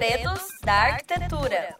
Segredos 0.00 0.40
da 0.64 0.72
Arquitetura. 0.72 1.76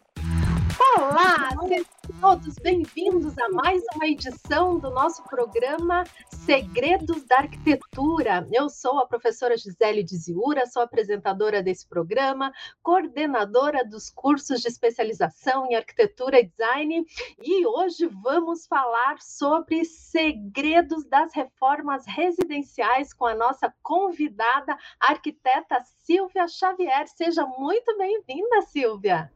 Olá, 0.96 1.50
sejam 1.68 1.86
todos 2.20 2.56
bem-vindos 2.56 3.38
a 3.38 3.48
mais 3.50 3.80
uma 3.94 4.08
edição 4.08 4.76
do 4.76 4.90
nosso 4.90 5.22
programa 5.22 6.02
Segredos 6.28 7.22
da 7.26 7.38
Arquitetura. 7.38 8.48
Eu 8.50 8.68
sou 8.68 8.98
a 8.98 9.06
professora 9.06 9.56
Gisele 9.56 10.02
Diziura, 10.02 10.66
sou 10.66 10.82
apresentadora 10.82 11.62
desse 11.62 11.86
programa, 11.86 12.52
coordenadora 12.82 13.84
dos 13.84 14.10
cursos 14.10 14.60
de 14.60 14.68
especialização 14.68 15.64
em 15.66 15.76
arquitetura 15.76 16.40
e 16.40 16.48
design, 16.48 17.06
e 17.40 17.66
hoje 17.66 18.06
vamos 18.06 18.66
falar 18.66 19.20
sobre 19.20 19.84
segredos 19.84 21.04
das 21.04 21.32
reformas 21.32 22.04
residenciais 22.04 23.12
com 23.12 23.26
a 23.26 23.34
nossa 23.34 23.72
convidada, 23.80 24.76
a 24.98 25.12
arquiteta 25.12 25.80
Silvia 26.02 26.48
Xavier. 26.48 27.06
Seja 27.06 27.46
muito 27.46 27.96
bem-vinda, 27.96 28.62
Silvia. 28.62 29.30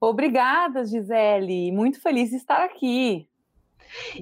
Obrigada, 0.00 0.84
Gisele. 0.84 1.72
Muito 1.72 2.00
feliz 2.00 2.30
de 2.30 2.36
estar 2.36 2.62
aqui. 2.64 3.28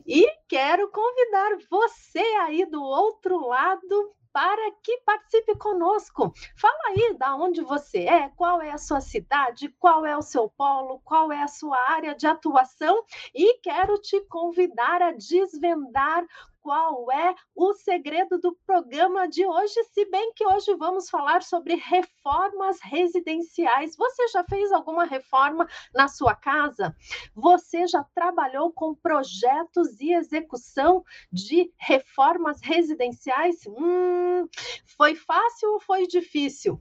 E 0.07 0.27
quero 0.49 0.91
convidar 0.91 1.59
você 1.71 2.25
aí 2.41 2.67
do 2.67 2.83
outro 2.83 3.47
lado 3.47 4.15
para 4.33 4.71
que 4.83 4.99
participe 4.99 5.57
conosco. 5.57 6.33
Fala 6.57 6.79
aí 6.89 7.17
da 7.19 7.35
onde 7.35 7.63
você 7.63 8.05
é, 8.05 8.29
qual 8.31 8.61
é 8.63 8.71
a 8.71 8.79
sua 8.79 9.01
cidade, 9.01 9.69
qual 9.79 10.07
é 10.07 10.17
o 10.17 10.23
seu 10.23 10.49
polo, 10.49 11.01
qual 11.05 11.33
é 11.33 11.43
a 11.43 11.49
sua 11.49 11.77
área 11.91 12.15
de 12.15 12.27
atuação 12.27 13.05
e 13.35 13.59
quero 13.59 13.98
te 13.98 14.21
convidar 14.27 15.03
a 15.03 15.12
desvendar 15.12 16.25
qual 16.60 17.10
é 17.10 17.34
o 17.55 17.73
segredo 17.74 18.38
do 18.38 18.55
programa 18.66 19.28
de 19.28 19.45
hoje, 19.46 19.82
se 19.92 20.05
bem 20.06 20.32
que 20.34 20.46
hoje 20.46 20.74
vamos 20.74 21.09
falar 21.09 21.42
sobre 21.42 21.74
reformas 21.74 22.78
residenciais. 22.83 23.96
Você 23.96 24.28
já 24.28 24.45
fez 24.45 24.70
alguma 24.73 25.05
reforma 25.05 25.67
na 25.94 26.08
sua 26.08 26.34
casa? 26.34 26.94
Você 27.34 27.86
já 27.86 28.05
trabalhou 28.14 28.72
com 28.72 28.94
projetos 28.94 30.00
e 30.00 30.12
execução 30.12 31.05
de 31.33 31.72
reformas 31.78 32.61
residenciais? 32.62 33.67
Hum, 33.67 34.48
foi 34.97 35.14
fácil 35.14 35.72
ou 35.72 35.80
foi 35.80 36.06
difícil? 36.06 36.80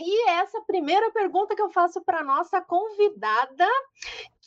E 0.00 0.28
essa 0.30 0.60
primeira 0.60 1.10
pergunta 1.10 1.56
que 1.56 1.62
eu 1.62 1.70
faço 1.70 2.00
para 2.00 2.22
nossa 2.22 2.60
convidada, 2.60 3.66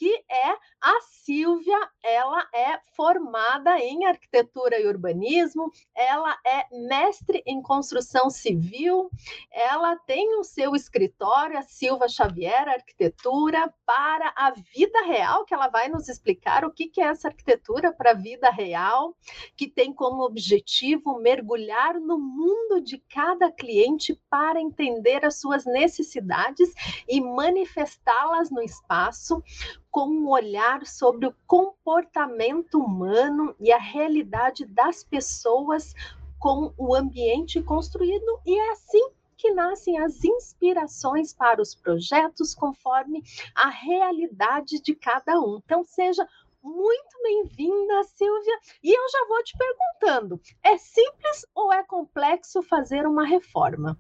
que 0.02 0.26
é 0.28 0.58
a 0.82 1.00
Silvia. 1.02 1.78
Ela 2.04 2.48
é 2.52 2.80
formada 2.96 3.78
em 3.78 4.04
arquitetura 4.08 4.80
e 4.80 4.88
urbanismo, 4.88 5.72
ela 5.96 6.36
é 6.44 6.66
mestre 6.88 7.44
em 7.46 7.62
construção 7.62 8.28
civil, 8.28 9.12
ela 9.52 9.96
tem 9.96 10.40
o 10.40 10.44
seu 10.44 10.76
escritório, 10.76 11.56
a 11.56 11.62
Silva 11.62 12.08
Xavier 12.08 12.68
Arquitetura, 12.68 13.72
para 13.86 14.34
a 14.36 14.50
vida 14.50 15.04
real, 15.06 15.46
que 15.46 15.54
ela 15.54 15.68
vai 15.68 15.88
nos 15.88 16.10
explicar 16.10 16.66
o 16.66 16.72
que 16.72 16.90
é 16.98 17.04
essa 17.04 17.28
arquitetura 17.28 17.94
para 17.94 18.12
a 18.12 18.16
vida 18.16 18.50
real, 18.50 19.16
que 19.56 19.70
tem 19.70 19.94
como 19.94 20.24
objetivo 20.24 21.20
mergulhar 21.20 22.00
no 22.00 22.18
mundo 22.18 22.82
de 22.82 22.98
cada 22.98 23.52
cliente 23.52 24.20
para 24.32 24.60
entender 24.60 25.24
as 25.24 25.40
suas 25.40 25.64
necessidades 25.64 26.74
e 27.08 27.22
manifestá-las 27.22 28.50
no 28.50 28.64
espaço 28.64 29.44
com 29.92 30.08
um 30.08 30.30
olhar 30.30 30.88
sobre 30.88 31.28
o 31.28 31.36
comportamento 31.46 32.80
humano 32.80 33.54
e 33.60 33.72
a 33.72 33.78
realidade 33.78 34.66
das 34.66 35.04
pessoas 35.04 35.94
com 36.40 36.74
o 36.78 36.96
ambiente 36.96 37.62
construído, 37.62 38.40
e 38.46 38.58
é 38.58 38.72
assim 38.72 39.12
que 39.38 39.52
nascem 39.52 40.00
as 40.00 40.24
inspirações 40.24 41.34
para 41.34 41.62
os 41.62 41.76
projetos 41.76 42.56
conforme 42.56 43.22
a 43.56 43.70
realidade 43.70 44.80
de 44.82 44.96
cada 44.96 45.40
um. 45.40 45.60
Então, 45.64 45.84
seja 45.86 46.28
muito 46.64 47.22
bem-vinda, 47.24 48.04
Silvia. 48.04 48.60
E 48.84 48.96
eu 48.96 49.10
já 49.10 49.28
vou 49.28 49.44
te 49.44 49.58
perguntando: 49.58 50.40
é 50.64 50.78
simples 50.78 51.46
ou 51.56 51.74
é 51.74 51.84
complexo 51.84 52.62
fazer 52.62 53.08
uma 53.08 53.26
reforma? 53.26 54.00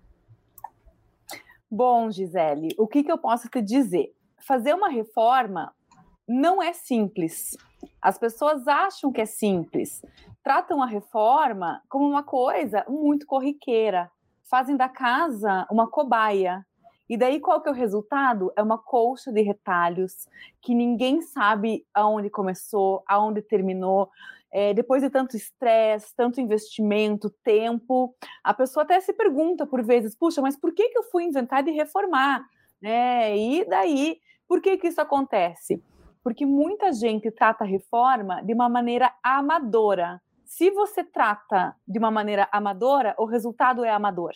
Bom, 1.69 2.11
Gisele, 2.11 2.75
o 2.77 2.87
que, 2.87 3.03
que 3.03 3.11
eu 3.11 3.17
posso 3.17 3.49
te 3.49 3.61
dizer? 3.61 4.15
Fazer 4.45 4.73
uma 4.73 4.89
reforma 4.89 5.73
não 6.27 6.61
é 6.61 6.73
simples. 6.73 7.57
As 8.01 8.17
pessoas 8.17 8.67
acham 8.67 9.11
que 9.11 9.21
é 9.21 9.25
simples, 9.25 10.01
tratam 10.43 10.81
a 10.81 10.85
reforma 10.85 11.81
como 11.89 12.07
uma 12.07 12.23
coisa 12.23 12.85
muito 12.87 13.25
corriqueira, 13.25 14.09
fazem 14.49 14.75
da 14.75 14.89
casa 14.89 15.65
uma 15.71 15.89
cobaia. 15.89 16.65
E 17.09 17.17
daí 17.17 17.39
qual 17.39 17.61
que 17.61 17.67
é 17.67 17.71
o 17.71 17.75
resultado? 17.75 18.53
É 18.55 18.63
uma 18.63 18.77
colcha 18.77 19.31
de 19.31 19.41
retalhos 19.41 20.27
que 20.61 20.73
ninguém 20.73 21.21
sabe 21.21 21.85
aonde 21.93 22.29
começou, 22.29 23.03
aonde 23.07 23.41
terminou. 23.41 24.09
É, 24.53 24.73
depois 24.73 25.01
de 25.01 25.09
tanto 25.09 25.35
estresse, 25.35 26.13
tanto 26.15 26.41
investimento, 26.41 27.29
tempo, 27.43 28.13
a 28.43 28.53
pessoa 28.53 28.83
até 28.83 28.99
se 28.99 29.13
pergunta 29.13 29.65
por 29.65 29.83
vezes: 29.83 30.15
puxa, 30.15 30.41
mas 30.41 30.57
por 30.57 30.73
que, 30.73 30.89
que 30.89 30.97
eu 30.97 31.03
fui 31.03 31.23
inventar 31.23 31.63
de 31.63 31.71
reformar? 31.71 32.45
Né? 32.81 33.37
E 33.37 33.65
daí, 33.65 34.19
por 34.47 34.61
que, 34.61 34.77
que 34.77 34.87
isso 34.87 34.99
acontece? 34.99 35.81
Porque 36.23 36.45
muita 36.45 36.91
gente 36.93 37.31
trata 37.31 37.63
a 37.63 37.67
reforma 37.67 38.41
de 38.43 38.53
uma 38.53 38.69
maneira 38.69 39.13
amadora. 39.23 40.21
Se 40.45 40.69
você 40.71 41.03
trata 41.03 41.75
de 41.87 41.97
uma 41.97 42.11
maneira 42.11 42.47
amadora, 42.51 43.15
o 43.17 43.25
resultado 43.25 43.83
é 43.83 43.89
amador. 43.89 44.33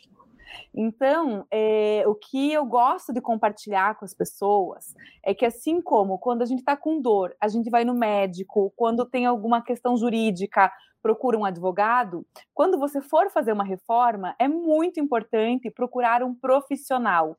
Então, 0.73 1.45
é, 1.51 2.03
o 2.07 2.15
que 2.15 2.53
eu 2.53 2.65
gosto 2.65 3.13
de 3.13 3.21
compartilhar 3.21 3.95
com 3.95 4.05
as 4.05 4.13
pessoas 4.13 4.93
é 5.23 5.33
que, 5.33 5.45
assim 5.45 5.81
como 5.81 6.17
quando 6.17 6.41
a 6.41 6.45
gente 6.45 6.59
está 6.59 6.77
com 6.77 7.01
dor, 7.01 7.35
a 7.39 7.47
gente 7.47 7.69
vai 7.69 7.83
no 7.83 7.93
médico, 7.93 8.73
quando 8.75 9.05
tem 9.05 9.25
alguma 9.25 9.61
questão 9.61 9.97
jurídica, 9.97 10.71
procura 11.01 11.37
um 11.37 11.45
advogado, 11.45 12.25
quando 12.53 12.79
você 12.79 13.01
for 13.01 13.29
fazer 13.29 13.51
uma 13.51 13.63
reforma, 13.63 14.35
é 14.39 14.47
muito 14.47 14.99
importante 14.99 15.69
procurar 15.69 16.23
um 16.23 16.33
profissional, 16.33 17.37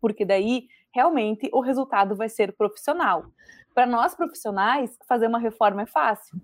porque 0.00 0.24
daí 0.24 0.66
realmente 0.92 1.48
o 1.52 1.60
resultado 1.60 2.16
vai 2.16 2.28
ser 2.28 2.56
profissional. 2.56 3.26
Para 3.74 3.86
nós 3.86 4.14
profissionais, 4.14 4.96
fazer 5.06 5.26
uma 5.26 5.38
reforma 5.38 5.82
é 5.82 5.86
fácil, 5.86 6.40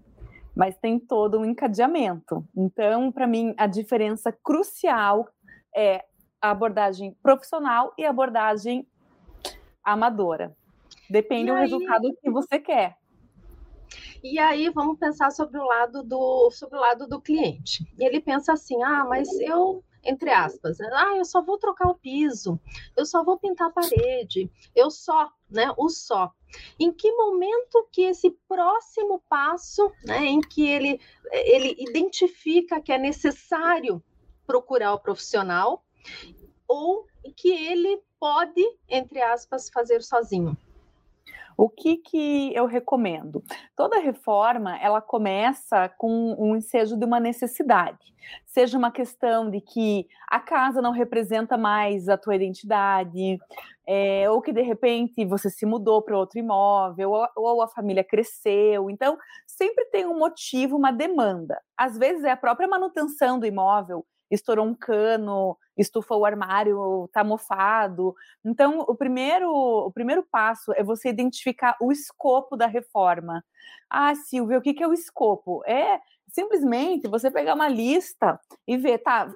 mas 0.54 0.76
tem 0.76 0.98
todo 0.98 1.38
um 1.38 1.44
encadeamento. 1.44 2.46
Então, 2.56 3.10
para 3.10 3.26
mim, 3.26 3.54
a 3.56 3.66
diferença 3.66 4.30
crucial 4.32 5.28
é 5.74 6.04
a 6.40 6.50
abordagem 6.50 7.16
profissional 7.22 7.92
e 7.98 8.04
a 8.04 8.10
abordagem 8.10 8.86
amadora. 9.82 10.56
Depende 11.10 11.50
do 11.50 11.56
resultado 11.56 12.16
que 12.22 12.30
você 12.30 12.58
quer. 12.58 12.96
E 14.22 14.38
aí 14.38 14.70
vamos 14.70 14.98
pensar 14.98 15.30
sobre 15.30 15.58
o 15.58 15.64
lado 15.64 16.02
do 16.02 16.50
sobre 16.50 16.78
o 16.78 16.80
lado 16.80 17.06
do 17.06 17.20
cliente. 17.20 17.84
Ele 17.98 18.20
pensa 18.20 18.54
assim: 18.54 18.82
"Ah, 18.82 19.04
mas 19.04 19.28
eu 19.40 19.84
entre 20.04 20.30
aspas, 20.30 20.78
né? 20.78 20.88
ah, 20.92 21.16
eu 21.16 21.24
só 21.24 21.42
vou 21.42 21.58
trocar 21.58 21.88
o 21.88 21.94
piso, 21.94 22.60
eu 22.96 23.06
só 23.06 23.24
vou 23.24 23.38
pintar 23.38 23.68
a 23.68 23.72
parede, 23.72 24.50
eu 24.74 24.90
só, 24.90 25.30
né, 25.50 25.72
o 25.76 25.88
só. 25.88 26.32
Em 26.78 26.92
que 26.92 27.10
momento 27.12 27.88
que 27.90 28.02
esse 28.02 28.30
próximo 28.48 29.22
passo, 29.28 29.90
né, 30.04 30.24
em 30.26 30.40
que 30.40 30.66
ele, 30.66 31.00
ele 31.32 31.76
identifica 31.78 32.80
que 32.80 32.92
é 32.92 32.98
necessário 32.98 34.02
procurar 34.46 34.94
o 34.94 35.00
profissional 35.00 35.84
ou 36.68 37.06
que 37.36 37.50
ele 37.50 38.00
pode, 38.20 38.62
entre 38.88 39.20
aspas, 39.20 39.68
fazer 39.70 40.02
sozinho? 40.02 40.56
O 41.56 41.68
que, 41.68 41.98
que 41.98 42.54
eu 42.54 42.66
recomendo? 42.66 43.42
Toda 43.76 44.00
reforma 44.00 44.76
ela 44.78 45.00
começa 45.00 45.88
com 45.98 46.34
um 46.38 46.56
ensejo 46.56 46.96
de 46.96 47.04
uma 47.04 47.20
necessidade, 47.20 48.14
seja 48.46 48.76
uma 48.76 48.90
questão 48.90 49.50
de 49.50 49.60
que 49.60 50.06
a 50.28 50.40
casa 50.40 50.82
não 50.82 50.90
representa 50.90 51.56
mais 51.56 52.08
a 52.08 52.16
tua 52.16 52.34
identidade, 52.34 53.38
é, 53.86 54.28
ou 54.30 54.40
que 54.40 54.52
de 54.52 54.62
repente 54.62 55.24
você 55.24 55.50
se 55.50 55.66
mudou 55.66 56.02
para 56.02 56.18
outro 56.18 56.38
imóvel, 56.38 57.12
ou, 57.12 57.28
ou 57.36 57.62
a 57.62 57.68
família 57.68 58.02
cresceu. 58.02 58.90
Então, 58.90 59.16
sempre 59.46 59.84
tem 59.86 60.06
um 60.06 60.18
motivo, 60.18 60.76
uma 60.76 60.90
demanda. 60.90 61.60
Às 61.76 61.96
vezes 61.98 62.24
é 62.24 62.30
a 62.30 62.36
própria 62.36 62.66
manutenção 62.66 63.38
do 63.38 63.46
imóvel, 63.46 64.04
estourou 64.30 64.66
um 64.66 64.74
cano, 64.74 65.56
estufou 65.76 66.20
o 66.20 66.26
armário, 66.26 67.08
tá 67.12 67.24
mofado. 67.24 68.14
Então, 68.44 68.80
o 68.80 68.94
primeiro, 68.94 69.50
o 69.50 69.92
primeiro 69.92 70.22
passo 70.30 70.72
é 70.74 70.82
você 70.82 71.08
identificar 71.08 71.76
o 71.80 71.92
escopo 71.92 72.56
da 72.56 72.66
reforma. 72.66 73.44
Ah, 73.90 74.14
Silvia, 74.14 74.58
o 74.58 74.62
que, 74.62 74.74
que 74.74 74.82
é 74.82 74.88
o 74.88 74.92
escopo? 74.92 75.62
É 75.66 76.00
simplesmente 76.28 77.08
você 77.08 77.30
pegar 77.30 77.54
uma 77.54 77.68
lista 77.68 78.40
e 78.66 78.76
ver, 78.76 78.98
tá, 78.98 79.32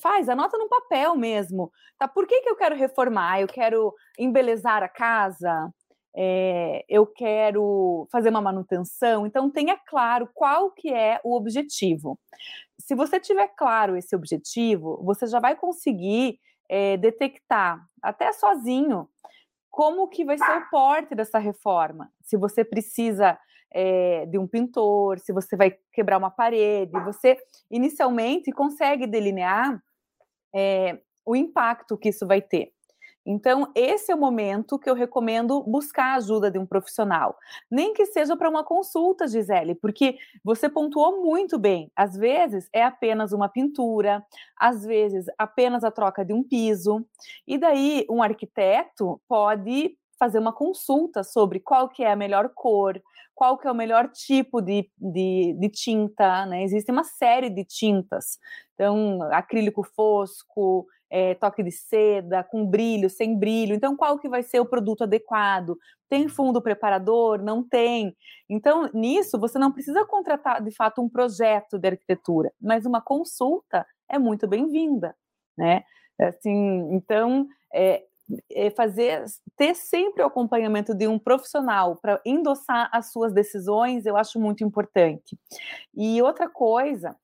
faz, 0.00 0.28
anota 0.28 0.56
no 0.58 0.68
papel 0.68 1.16
mesmo. 1.16 1.70
Tá, 1.98 2.08
por 2.08 2.26
que, 2.26 2.40
que 2.42 2.48
eu 2.48 2.56
quero 2.56 2.76
reformar? 2.76 3.40
Eu 3.40 3.48
quero 3.48 3.94
embelezar 4.18 4.82
a 4.82 4.88
casa? 4.88 5.70
É, 6.14 6.84
eu 6.88 7.06
quero 7.06 8.08
fazer 8.10 8.30
uma 8.30 8.40
manutenção, 8.40 9.26
então 9.26 9.48
tenha 9.48 9.76
claro 9.76 10.28
qual 10.34 10.72
que 10.72 10.92
é 10.92 11.20
o 11.22 11.36
objetivo 11.36 12.18
se 12.90 12.94
você 12.96 13.20
tiver 13.20 13.46
claro 13.56 13.96
esse 13.96 14.16
objetivo, 14.16 15.00
você 15.04 15.26
já 15.26 15.38
vai 15.38 15.54
conseguir 15.54 16.40
é, 16.68 16.96
detectar, 16.96 17.86
até 18.02 18.32
sozinho, 18.32 19.08
como 19.70 20.08
que 20.08 20.24
vai 20.24 20.36
ser 20.36 20.50
o 20.50 20.68
porte 20.70 21.14
dessa 21.14 21.38
reforma. 21.38 22.10
Se 22.22 22.36
você 22.36 22.64
precisa 22.64 23.38
é, 23.72 24.26
de 24.26 24.38
um 24.38 24.48
pintor, 24.48 25.20
se 25.20 25.32
você 25.32 25.56
vai 25.56 25.76
quebrar 25.92 26.18
uma 26.18 26.30
parede, 26.30 26.90
você 27.04 27.38
inicialmente 27.70 28.50
consegue 28.50 29.06
delinear 29.06 29.80
o 31.24 31.36
impacto 31.36 31.96
que 31.96 32.08
isso 32.08 32.26
vai 32.26 32.42
ter. 32.42 32.72
Então, 33.24 33.70
esse 33.74 34.10
é 34.10 34.14
o 34.14 34.18
momento 34.18 34.78
que 34.78 34.88
eu 34.88 34.94
recomendo 34.94 35.62
buscar 35.62 36.14
a 36.14 36.14
ajuda 36.16 36.50
de 36.50 36.58
um 36.58 36.66
profissional. 36.66 37.36
Nem 37.70 37.92
que 37.92 38.06
seja 38.06 38.36
para 38.36 38.48
uma 38.48 38.64
consulta, 38.64 39.28
Gisele, 39.28 39.74
porque 39.74 40.16
você 40.42 40.68
pontuou 40.68 41.22
muito 41.22 41.58
bem. 41.58 41.90
Às 41.94 42.16
vezes 42.16 42.68
é 42.72 42.82
apenas 42.82 43.32
uma 43.32 43.48
pintura, 43.48 44.24
às 44.58 44.84
vezes 44.84 45.26
apenas 45.38 45.84
a 45.84 45.90
troca 45.90 46.24
de 46.24 46.32
um 46.32 46.42
piso. 46.42 47.04
E 47.46 47.58
daí, 47.58 48.06
um 48.10 48.22
arquiteto 48.22 49.20
pode 49.28 49.96
fazer 50.18 50.38
uma 50.38 50.52
consulta 50.52 51.22
sobre 51.24 51.60
qual 51.60 51.88
que 51.88 52.02
é 52.04 52.12
a 52.12 52.16
melhor 52.16 52.50
cor, 52.54 53.00
qual 53.34 53.56
que 53.56 53.66
é 53.66 53.72
o 53.72 53.74
melhor 53.74 54.08
tipo 54.10 54.60
de, 54.60 54.90
de, 54.98 55.56
de 55.58 55.68
tinta, 55.70 56.44
né? 56.44 56.62
Existe 56.62 56.92
uma 56.92 57.04
série 57.04 57.48
de 57.48 57.64
tintas. 57.64 58.38
Então, 58.80 59.22
acrílico 59.24 59.82
fosco, 59.82 60.86
é, 61.10 61.34
toque 61.34 61.62
de 61.62 61.70
seda, 61.70 62.42
com 62.42 62.64
brilho, 62.64 63.10
sem 63.10 63.38
brilho. 63.38 63.74
Então, 63.74 63.94
qual 63.94 64.18
que 64.18 64.26
vai 64.26 64.42
ser 64.42 64.58
o 64.58 64.64
produto 64.64 65.04
adequado? 65.04 65.76
Tem 66.08 66.26
fundo 66.28 66.62
preparador? 66.62 67.42
Não 67.42 67.62
tem. 67.62 68.16
Então, 68.48 68.88
nisso, 68.94 69.38
você 69.38 69.58
não 69.58 69.70
precisa 69.70 70.02
contratar, 70.06 70.62
de 70.62 70.70
fato, 70.70 71.02
um 71.02 71.10
projeto 71.10 71.78
de 71.78 71.88
arquitetura, 71.88 72.50
mas 72.58 72.86
uma 72.86 73.02
consulta 73.02 73.86
é 74.08 74.18
muito 74.18 74.48
bem-vinda, 74.48 75.14
né? 75.58 75.84
Assim, 76.18 76.88
então, 76.94 77.46
é, 77.74 78.02
é 78.50 78.70
fazer, 78.70 79.24
ter 79.58 79.74
sempre 79.74 80.22
o 80.22 80.26
acompanhamento 80.26 80.94
de 80.94 81.06
um 81.06 81.18
profissional 81.18 81.96
para 81.96 82.18
endossar 82.24 82.88
as 82.94 83.12
suas 83.12 83.34
decisões, 83.34 84.06
eu 84.06 84.16
acho 84.16 84.40
muito 84.40 84.64
importante. 84.64 85.38
E 85.94 86.22
outra 86.22 86.48
coisa 86.48 87.14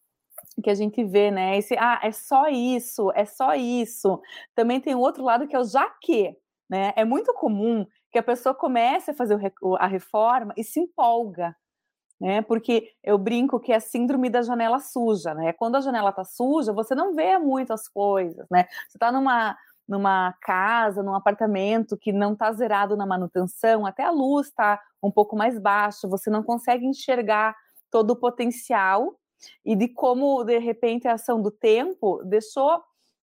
que 0.63 0.71
a 0.71 0.75
gente 0.75 1.05
vê, 1.05 1.31
né? 1.31 1.57
Esse, 1.59 1.77
ah, 1.79 2.01
é 2.03 2.13
só 2.13 2.49
isso, 2.49 3.11
é 3.15 3.25
só 3.25 3.55
isso. 3.55 4.21
Também 4.55 4.81
tem 4.81 4.95
o 4.95 5.01
outro 5.01 5.25
lado 5.25 5.47
que 5.47 5.55
é 5.57 5.61
o 5.61 5.65
já 5.65 5.89
que, 6.01 6.37
né? 6.69 6.93
É 6.97 7.05
muito 7.05 7.33
comum 7.35 7.87
que 8.11 8.19
a 8.19 8.23
pessoa 8.23 8.55
comece 8.55 9.11
a 9.11 9.15
fazer 9.15 9.39
a 9.79 9.87
reforma 9.87 10.55
e 10.57 10.65
se 10.65 10.81
empolga, 10.81 11.55
né? 12.21 12.43
Porque 12.43 12.93
eu 13.05 13.19
brinco 13.19 13.61
que 13.61 13.73
é 13.73 13.77
a 13.77 13.81
síndrome 13.81 14.31
da 14.31 14.43
janela 14.43 14.81
suja, 14.81 15.35
né? 15.35 15.53
Quando 15.53 15.77
a 15.77 15.81
janela 15.81 16.13
tá 16.13 16.25
suja, 16.25 16.73
você 16.73 16.95
não 16.95 17.15
vê 17.15 17.39
muito 17.39 17.73
as 17.73 17.89
coisas, 17.89 18.47
né? 18.51 18.67
Você 18.89 18.99
tá 18.99 19.13
numa 19.13 19.57
numa 19.89 20.33
casa, 20.41 21.03
num 21.03 21.15
apartamento 21.15 21.97
que 21.97 22.13
não 22.13 22.33
está 22.33 22.53
zerado 22.53 22.97
na 22.97 23.07
manutenção, 23.07 23.87
até 23.87 24.03
a 24.03 24.11
luz 24.11 24.49
está 24.49 24.81
um 25.03 25.11
pouco 25.13 25.37
mais 25.37 25.59
baixa, 25.61 26.09
você 26.09 26.29
não 26.29 26.43
consegue 26.43 26.85
enxergar 26.87 27.55
todo 27.91 28.11
o 28.11 28.17
potencial 28.17 29.17
e 29.65 29.77
de 29.77 29.89
como, 29.89 30.43
de 30.45 30.59
repente, 30.59 31.09
a 31.09 31.15
ação 31.15 31.41
do 31.41 31.51
tempo 31.51 32.23
deixou 32.25 32.83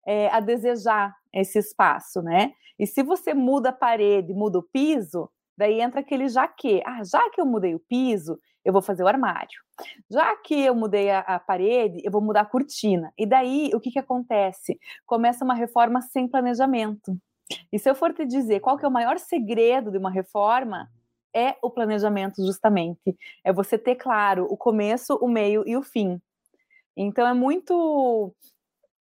é, 0.06 0.28
a 0.28 0.40
desejar 0.40 1.14
esse 1.32 1.58
espaço, 1.58 2.22
né? 2.22 2.52
E 2.78 2.86
se 2.86 3.02
você 3.02 3.34
muda 3.34 3.68
a 3.68 3.72
parede, 3.72 4.32
muda 4.32 4.58
o 4.58 4.62
piso, 4.62 5.30
daí 5.56 5.80
entra 5.80 6.00
aquele 6.00 6.28
já 6.28 6.48
que, 6.48 6.82
ah, 6.86 7.02
já 7.04 7.28
que 7.30 7.40
eu 7.40 7.46
mudei 7.46 7.74
o 7.74 7.80
piso, 7.80 8.38
eu 8.64 8.72
vou 8.72 8.82
fazer 8.82 9.02
o 9.02 9.08
armário. 9.08 9.60
Já 10.10 10.36
que 10.36 10.54
eu 10.54 10.74
mudei 10.74 11.10
a, 11.10 11.20
a, 11.20 11.38
parede, 11.38 12.00
eu 12.04 12.10
vou 12.10 12.20
mudar 12.20 12.42
a 12.42 12.46
cortina. 12.46 13.12
E 13.16 13.26
daí, 13.26 13.70
o 13.74 13.80
que, 13.80 13.90
que 13.90 13.98
acontece? 13.98 14.78
Começa 15.06 15.44
uma 15.44 15.54
reforma 15.54 16.00
sem 16.02 16.28
planejamento. 16.28 17.16
E 17.72 17.78
se 17.78 17.88
eu 17.88 17.94
for 17.94 18.12
te 18.12 18.24
dizer 18.24 18.60
qual 18.60 18.76
que 18.76 18.84
é 18.84 18.88
o 18.88 18.92
maior 18.92 19.18
segredo 19.18 19.90
de 19.90 19.98
uma 19.98 20.10
reforma, 20.10 20.88
é 21.34 21.56
o 21.62 21.70
planejamento 21.70 22.44
justamente. 22.44 23.16
É 23.44 23.52
você 23.52 23.78
ter 23.78 23.96
claro 23.96 24.46
o 24.50 24.56
começo, 24.56 25.14
o 25.16 25.28
meio 25.28 25.62
e 25.66 25.76
o 25.76 25.82
fim. 25.82 26.20
Então 26.96 27.26
é 27.26 27.34
muito 27.34 28.34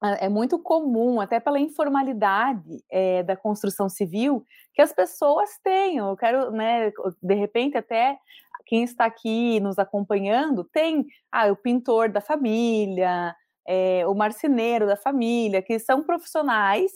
é 0.01 0.29
muito 0.29 0.57
comum, 0.57 1.19
até 1.19 1.41
pela 1.41 1.59
informalidade 1.59 2.81
é, 2.89 3.21
da 3.21 3.35
construção 3.35 3.89
civil, 3.89 4.45
que 4.73 4.81
as 4.81 4.93
pessoas 4.93 5.49
tenham. 5.61 6.09
Eu 6.09 6.15
quero, 6.15 6.51
né, 6.51 6.91
de 7.21 7.33
repente, 7.33 7.77
até 7.77 8.17
quem 8.65 8.83
está 8.83 9.05
aqui 9.05 9.59
nos 9.59 9.77
acompanhando 9.77 10.63
tem 10.63 11.05
ah, 11.31 11.51
o 11.51 11.55
pintor 11.55 12.07
da 12.09 12.21
família, 12.21 13.35
é, 13.67 14.07
o 14.07 14.13
marceneiro 14.13 14.87
da 14.87 14.95
família, 14.95 15.61
que 15.61 15.77
são 15.79 16.03
profissionais 16.03 16.91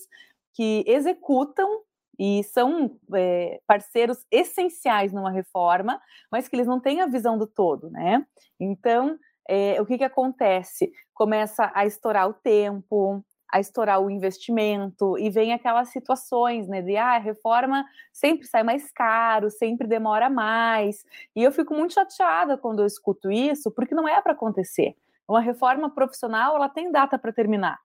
que 0.53 0.83
executam 0.87 1.81
e 2.19 2.43
são 2.43 2.97
é, 3.13 3.59
parceiros 3.65 4.25
essenciais 4.31 5.11
numa 5.11 5.31
reforma, 5.31 5.99
mas 6.31 6.47
que 6.47 6.55
eles 6.55 6.67
não 6.67 6.79
têm 6.79 7.01
a 7.01 7.07
visão 7.07 7.37
do 7.37 7.47
todo, 7.47 7.89
né? 7.89 8.25
Então, 8.59 9.17
é, 9.47 9.81
o 9.81 9.85
que, 9.85 9.97
que 9.97 10.03
acontece? 10.03 10.91
Começa 11.13 11.71
a 11.73 11.85
estourar 11.85 12.27
o 12.29 12.33
tempo, 12.33 13.23
a 13.51 13.59
estourar 13.59 14.01
o 14.01 14.09
investimento, 14.09 15.17
e 15.17 15.29
vem 15.29 15.53
aquelas 15.53 15.89
situações, 15.89 16.67
né, 16.67 16.81
de 16.81 16.97
ah, 16.97 17.15
a 17.15 17.19
reforma 17.19 17.85
sempre 18.11 18.47
sai 18.47 18.63
mais 18.63 18.91
caro, 18.91 19.51
sempre 19.51 19.87
demora 19.87 20.27
mais, 20.27 21.05
e 21.35 21.43
eu 21.43 21.51
fico 21.51 21.73
muito 21.73 21.93
chateada 21.93 22.57
quando 22.57 22.81
eu 22.81 22.87
escuto 22.87 23.31
isso, 23.31 23.69
porque 23.69 23.93
não 23.93 24.07
é 24.07 24.19
para 24.21 24.33
acontecer. 24.33 24.95
Uma 25.27 25.39
reforma 25.39 25.89
profissional, 25.89 26.55
ela 26.55 26.67
tem 26.67 26.91
data 26.91 27.17
para 27.17 27.31
terminar. 27.31 27.79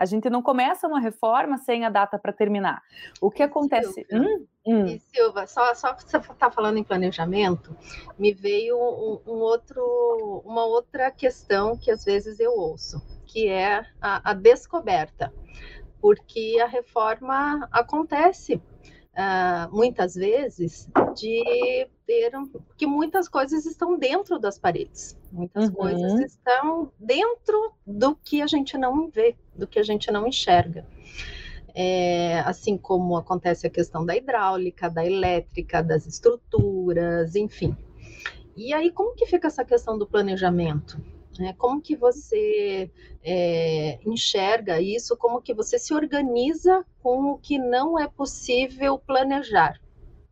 A 0.00 0.06
gente 0.06 0.30
não 0.30 0.40
começa 0.40 0.88
uma 0.88 0.98
reforma 0.98 1.58
sem 1.58 1.84
a 1.84 1.90
data 1.90 2.18
para 2.18 2.32
terminar. 2.32 2.82
O 3.20 3.30
que 3.30 3.42
acontece? 3.42 4.06
Hum, 4.10 4.46
hum. 4.66 4.86
E 4.86 4.98
Silva, 4.98 5.46
só, 5.46 5.74
só 5.74 5.92
que 5.92 6.02
você 6.04 6.16
está 6.16 6.50
falando 6.50 6.78
em 6.78 6.82
planejamento, 6.82 7.76
me 8.18 8.32
veio 8.32 8.78
um, 8.78 9.20
um, 9.26 9.36
outro, 9.40 10.42
uma 10.42 10.64
outra 10.64 11.10
questão 11.10 11.76
que 11.76 11.90
às 11.90 12.02
vezes 12.02 12.40
eu 12.40 12.50
ouço, 12.50 12.98
que 13.26 13.46
é 13.46 13.84
a, 14.00 14.30
a 14.30 14.32
descoberta, 14.32 15.30
porque 16.00 16.58
a 16.62 16.66
reforma 16.66 17.68
acontece 17.70 18.58
uh, 19.20 19.74
muitas 19.74 20.14
vezes 20.14 20.88
de 21.14 21.86
ter 22.06 22.32
que 22.76 22.86
muitas 22.86 23.28
coisas 23.28 23.66
estão 23.66 23.98
dentro 23.98 24.38
das 24.38 24.58
paredes, 24.58 25.18
muitas 25.30 25.68
uhum. 25.68 25.74
coisas 25.74 26.20
estão 26.20 26.90
dentro 26.98 27.72
do 27.86 28.16
que 28.16 28.40
a 28.40 28.46
gente 28.46 28.78
não 28.78 29.08
vê, 29.08 29.36
do 29.54 29.66
que 29.66 29.78
a 29.78 29.82
gente 29.82 30.10
não 30.10 30.26
enxerga. 30.26 30.86
É, 31.72 32.40
assim 32.40 32.76
como 32.76 33.16
acontece 33.16 33.64
a 33.64 33.70
questão 33.70 34.04
da 34.04 34.16
hidráulica, 34.16 34.90
da 34.90 35.06
elétrica, 35.06 35.80
das 35.80 36.04
estruturas, 36.04 37.36
enfim. 37.36 37.76
E 38.56 38.74
aí, 38.74 38.90
como 38.90 39.14
que 39.14 39.24
fica 39.24 39.46
essa 39.46 39.64
questão 39.64 39.96
do 39.96 40.04
planejamento? 40.04 41.00
Né? 41.40 41.54
Como 41.56 41.80
que 41.80 41.96
você 41.96 42.90
é, 43.24 43.98
enxerga 44.04 44.80
isso? 44.80 45.16
Como 45.16 45.40
que 45.40 45.54
você 45.54 45.78
se 45.78 45.94
organiza 45.94 46.84
com 47.02 47.32
o 47.32 47.38
que 47.38 47.58
não 47.58 47.98
é 47.98 48.06
possível 48.06 48.98
planejar? 48.98 49.80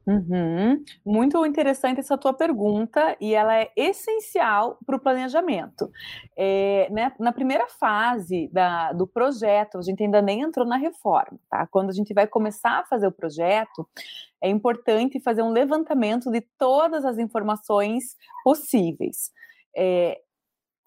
Uhum. 0.06 0.82
Muito 1.04 1.44
interessante 1.44 2.00
essa 2.00 2.16
tua 2.16 2.32
pergunta 2.32 3.14
e 3.20 3.34
ela 3.34 3.54
é 3.54 3.70
essencial 3.76 4.78
para 4.86 4.96
o 4.96 5.00
planejamento. 5.00 5.90
É, 6.34 6.88
né, 6.90 7.12
na 7.20 7.30
primeira 7.30 7.66
fase 7.68 8.48
da, 8.50 8.92
do 8.94 9.06
projeto, 9.06 9.76
a 9.76 9.82
gente 9.82 10.02
ainda 10.02 10.22
nem 10.22 10.40
entrou 10.40 10.66
na 10.66 10.78
reforma, 10.78 11.38
tá? 11.50 11.66
Quando 11.66 11.90
a 11.90 11.92
gente 11.92 12.14
vai 12.14 12.26
começar 12.26 12.78
a 12.78 12.84
fazer 12.86 13.06
o 13.06 13.12
projeto, 13.12 13.86
é 14.42 14.48
importante 14.48 15.20
fazer 15.20 15.42
um 15.42 15.50
levantamento 15.50 16.30
de 16.30 16.40
todas 16.58 17.04
as 17.04 17.18
informações 17.18 18.16
possíveis. 18.42 19.30
É, 19.76 20.18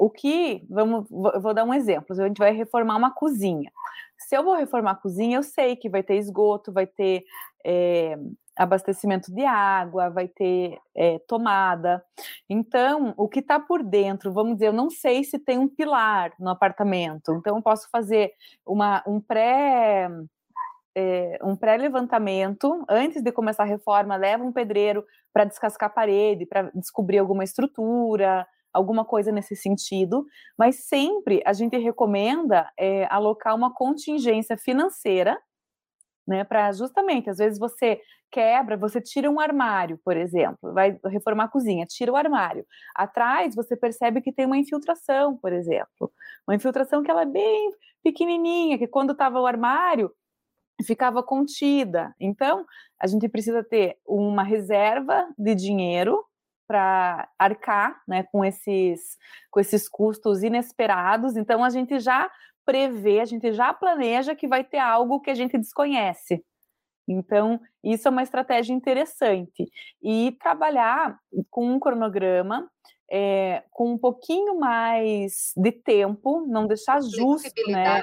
o 0.01 0.09
que, 0.09 0.65
vamos, 0.67 1.07
vou 1.11 1.53
dar 1.53 1.63
um 1.63 1.71
exemplo, 1.71 2.19
a 2.19 2.27
gente 2.27 2.39
vai 2.39 2.51
reformar 2.51 2.95
uma 2.95 3.13
cozinha. 3.13 3.71
Se 4.17 4.35
eu 4.35 4.43
vou 4.43 4.55
reformar 4.55 4.91
a 4.93 4.95
cozinha, 4.95 5.37
eu 5.37 5.43
sei 5.43 5.75
que 5.75 5.87
vai 5.87 6.01
ter 6.01 6.15
esgoto, 6.15 6.73
vai 6.73 6.87
ter 6.87 7.23
é, 7.63 8.17
abastecimento 8.57 9.31
de 9.31 9.45
água, 9.45 10.09
vai 10.09 10.27
ter 10.27 10.79
é, 10.95 11.19
tomada. 11.27 12.03
Então, 12.49 13.13
o 13.15 13.29
que 13.29 13.41
está 13.41 13.59
por 13.59 13.83
dentro, 13.83 14.33
vamos 14.33 14.53
dizer, 14.53 14.69
eu 14.69 14.73
não 14.73 14.89
sei 14.89 15.23
se 15.23 15.37
tem 15.37 15.59
um 15.59 15.67
pilar 15.67 16.33
no 16.39 16.49
apartamento, 16.49 17.35
então 17.35 17.55
eu 17.55 17.61
posso 17.61 17.87
fazer 17.91 18.31
uma, 18.65 19.03
um 19.05 19.21
pré. 19.21 20.09
É, 20.93 21.39
um 21.41 21.55
pré-levantamento, 21.55 22.83
antes 22.89 23.21
de 23.21 23.31
começar 23.31 23.63
a 23.63 23.65
reforma, 23.65 24.17
leva 24.17 24.43
um 24.43 24.51
pedreiro 24.51 25.05
para 25.31 25.45
descascar 25.45 25.87
a 25.87 25.93
parede, 25.93 26.45
para 26.45 26.69
descobrir 26.75 27.19
alguma 27.19 27.45
estrutura, 27.45 28.45
alguma 28.73 29.05
coisa 29.05 29.31
nesse 29.31 29.55
sentido, 29.55 30.25
mas 30.57 30.87
sempre 30.87 31.41
a 31.45 31.53
gente 31.53 31.77
recomenda 31.77 32.71
é, 32.77 33.05
alocar 33.09 33.55
uma 33.55 33.73
contingência 33.73 34.57
financeira, 34.57 35.39
né, 36.27 36.43
para 36.43 36.71
justamente, 36.71 37.29
às 37.29 37.37
vezes 37.37 37.59
você 37.59 37.99
quebra, 38.31 38.77
você 38.77 39.01
tira 39.01 39.29
um 39.29 39.39
armário, 39.39 39.99
por 40.05 40.15
exemplo, 40.15 40.73
vai 40.73 40.97
reformar 41.05 41.45
a 41.45 41.49
cozinha, 41.49 41.85
tira 41.85 42.11
o 42.11 42.15
armário. 42.15 42.65
Atrás 42.95 43.53
você 43.53 43.75
percebe 43.75 44.21
que 44.21 44.31
tem 44.31 44.45
uma 44.45 44.57
infiltração, 44.57 45.37
por 45.37 45.51
exemplo, 45.51 46.11
uma 46.47 46.55
infiltração 46.55 47.03
que 47.03 47.11
ela 47.11 47.23
é 47.23 47.25
bem 47.25 47.71
pequenininha, 48.03 48.77
que 48.77 48.87
quando 48.87 49.11
estava 49.11 49.39
o 49.39 49.45
armário 49.45 50.11
ficava 50.83 51.21
contida. 51.21 52.15
Então, 52.19 52.65
a 52.99 53.07
gente 53.07 53.27
precisa 53.29 53.63
ter 53.63 53.97
uma 54.05 54.43
reserva 54.43 55.27
de 55.37 55.53
dinheiro 55.53 56.23
para 56.71 57.27
arcar 57.37 58.01
né, 58.07 58.23
com, 58.31 58.45
esses, 58.45 59.17
com 59.49 59.59
esses 59.59 59.89
custos 59.89 60.41
inesperados. 60.41 61.35
Então, 61.35 61.65
a 61.65 61.69
gente 61.69 61.99
já 61.99 62.31
prevê, 62.65 63.19
a 63.19 63.25
gente 63.25 63.51
já 63.51 63.73
planeja 63.73 64.33
que 64.33 64.47
vai 64.47 64.63
ter 64.63 64.77
algo 64.77 65.19
que 65.19 65.29
a 65.29 65.35
gente 65.35 65.57
desconhece. 65.57 66.41
Então, 67.05 67.59
isso 67.83 68.07
é 68.07 68.11
uma 68.11 68.23
estratégia 68.23 68.73
interessante. 68.73 69.69
E 70.01 70.31
trabalhar 70.39 71.19
com 71.49 71.73
um 71.73 71.77
cronograma 71.77 72.71
é, 73.11 73.63
com 73.71 73.91
um 73.91 73.97
pouquinho 73.97 74.57
mais 74.57 75.51
de 75.57 75.73
tempo, 75.73 76.45
não 76.47 76.67
deixar 76.67 77.01
justo, 77.01 77.51
né? 77.67 78.01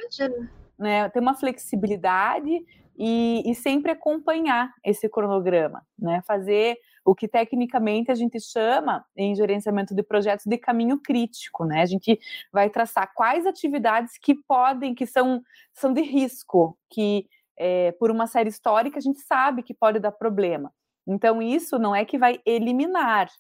né? 0.79 1.09
Ter 1.09 1.21
uma 1.21 1.35
flexibilidade 1.35 2.63
e, 2.99 3.43
e, 3.51 3.55
sempre 3.55 3.93
acompanhar 3.93 4.71
esse 4.85 5.09
cronograma, 5.09 5.83
né? 5.99 6.21
Fazer 6.27 6.77
o 7.09 7.15
que 7.15 7.27
tecnicamente 7.27 8.11
a 8.11 8.15
gente 8.15 8.39
chama 8.39 9.03
em 9.17 9.35
gerenciamento 9.35 9.95
de 9.95 10.03
projetos 10.03 10.45
de 10.45 10.59
caminho 10.59 11.01
crítico, 11.01 11.65
né? 11.65 11.81
A 11.81 11.87
gente 11.87 12.21
vai 12.53 12.69
traçar 12.69 13.11
quais 13.15 13.47
atividades 13.47 14.19
que 14.19 14.35
podem, 14.35 14.95
que 14.95 15.07
são, 15.07 15.43
são 15.73 15.91
de 15.95 16.03
risco, 16.03 16.79
que 16.91 17.27
é, 17.57 17.93
por 17.93 18.11
uma 18.11 18.27
série 18.27 18.51
histórica 18.51 18.99
a 18.99 19.01
gente 19.01 19.21
sabe 19.21 19.63
que 19.63 19.73
pode 19.73 19.99
dar 19.99 20.13
problema. 20.13 20.71
Então, 21.07 21.41
isso 21.41 21.79
não 21.79 21.97
é 21.97 22.05
que 22.05 22.19
vai 22.19 22.41
eliminar, 22.45 23.31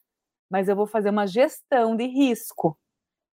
mas 0.50 0.66
eu 0.66 0.74
vou 0.74 0.86
fazer 0.86 1.10
uma 1.10 1.26
gestão 1.26 1.94
de 1.94 2.06
risco. 2.06 2.74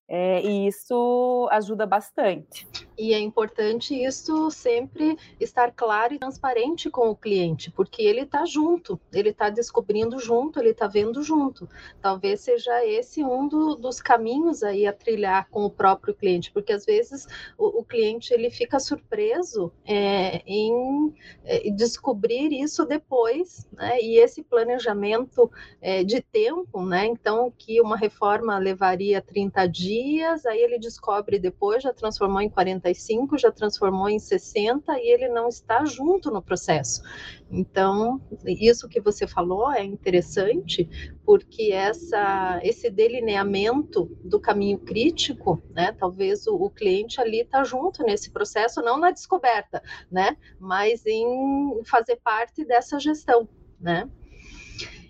É, 0.07 0.43
e 0.43 0.67
isso 0.67 1.49
ajuda 1.51 1.87
bastante. 1.87 2.67
E 2.97 3.15
é 3.15 3.19
importante 3.19 3.95
isso 3.95 4.51
sempre 4.51 5.17
estar 5.41 5.73
claro 5.73 6.15
e 6.15 6.19
transparente 6.19 6.91
com 6.91 7.09
o 7.09 7.17
cliente, 7.17 7.71
porque 7.71 8.03
ele 8.03 8.21
está 8.21 8.45
junto, 8.45 9.01
ele 9.13 9.31
está 9.31 9.49
descobrindo 9.49 10.19
junto, 10.19 10.61
ele 10.61 10.71
está 10.71 10.87
vendo 10.87 11.23
junto. 11.23 11.69
Talvez 12.03 12.41
seja 12.43 12.85
esse 12.85 13.25
um 13.25 13.49
do, 13.49 13.75
dos 13.75 14.01
caminhos 14.01 14.63
aí 14.63 14.87
a 14.87 14.93
trilhar 14.93 15.49
com 15.51 15.65
o 15.65 15.71
próprio 15.71 16.15
cliente, 16.15 16.53
porque 16.53 16.73
às 16.73 16.85
vezes 16.85 17.27
o, 17.57 17.81
o 17.81 17.85
cliente 17.85 18.33
ele 18.33 18.51
fica 18.51 18.79
surpreso 18.79 19.73
é, 19.87 20.43
em 20.47 21.15
é, 21.45 21.71
descobrir 21.71 22.53
isso 22.53 22.85
depois, 22.85 23.67
né? 23.73 23.99
E 24.01 24.19
esse 24.19 24.43
planejamento 24.43 25.51
é, 25.81 26.05
de 26.05 26.21
tempo, 26.21 26.85
né? 26.85 27.07
Então 27.07 27.53
que 27.57 27.81
uma 27.81 27.97
reforma 27.97 28.59
levaria 28.59 29.23
30 29.23 29.67
dias 29.67 29.94
dias, 29.95 30.45
aí 30.45 30.61
ele 30.61 30.79
descobre 30.79 31.39
depois, 31.39 31.83
já 31.83 31.93
transformou 31.93 32.41
em 32.41 32.51
45, 32.51 33.39
já 33.39 33.53
transformou 33.53 34.09
em 34.09 34.19
60 34.19 34.93
e 34.99 35.13
ele 35.13 35.29
não 35.29 35.49
está 35.49 35.85
junto 35.85 36.31
no 36.31 36.43
processo. 36.43 37.03
Então, 37.51 38.21
isso 38.45 38.89
que 38.89 39.01
você 39.01 39.27
falou 39.27 39.71
é 39.71 39.85
interessante, 39.85 40.89
porque 41.25 41.71
essa, 41.73 42.59
esse 42.65 42.91
delineamento 42.91 44.07
do 44.25 44.41
caminho 44.41 44.79
crítico, 44.79 45.63
né, 45.71 45.93
talvez 45.93 46.47
o, 46.49 46.57
o 46.57 46.71
cliente 46.71 47.21
ali 47.21 47.43
está 47.43 47.63
junto 47.63 48.03
nesse 48.03 48.33
processo, 48.33 48.83
não 48.83 48.99
na 48.99 49.13
descoberta, 49.13 49.81
né, 50.11 50.37
mas 50.59 51.07
em 51.07 51.83
fazer 51.85 52.17
parte 52.17 52.65
dessa 52.65 52.99
gestão, 52.99 53.49
né. 53.81 54.11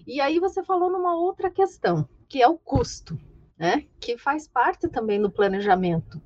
E 0.06 0.20
aí 0.20 0.38
você 0.38 0.62
falou 0.62 0.90
numa 0.90 1.16
outra 1.16 1.50
questão, 1.50 2.06
que 2.28 2.42
é 2.42 2.48
o 2.48 2.58
custo 2.58 3.18
né? 3.58 3.87
Que 4.00 4.18
faz 4.18 4.46
parte 4.49 4.88
também 4.88 5.20
do 5.20 5.30
planejamento. 5.30 6.20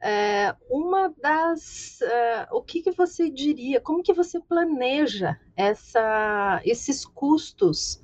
É, 0.00 0.54
uma 0.70 1.12
das, 1.20 1.98
uh, 2.02 2.56
o 2.56 2.62
que, 2.62 2.82
que 2.82 2.92
você 2.92 3.28
diria? 3.28 3.80
Como 3.80 4.02
que 4.02 4.12
você 4.12 4.38
planeja 4.40 5.38
essa, 5.56 6.60
esses 6.64 7.04
custos, 7.04 8.00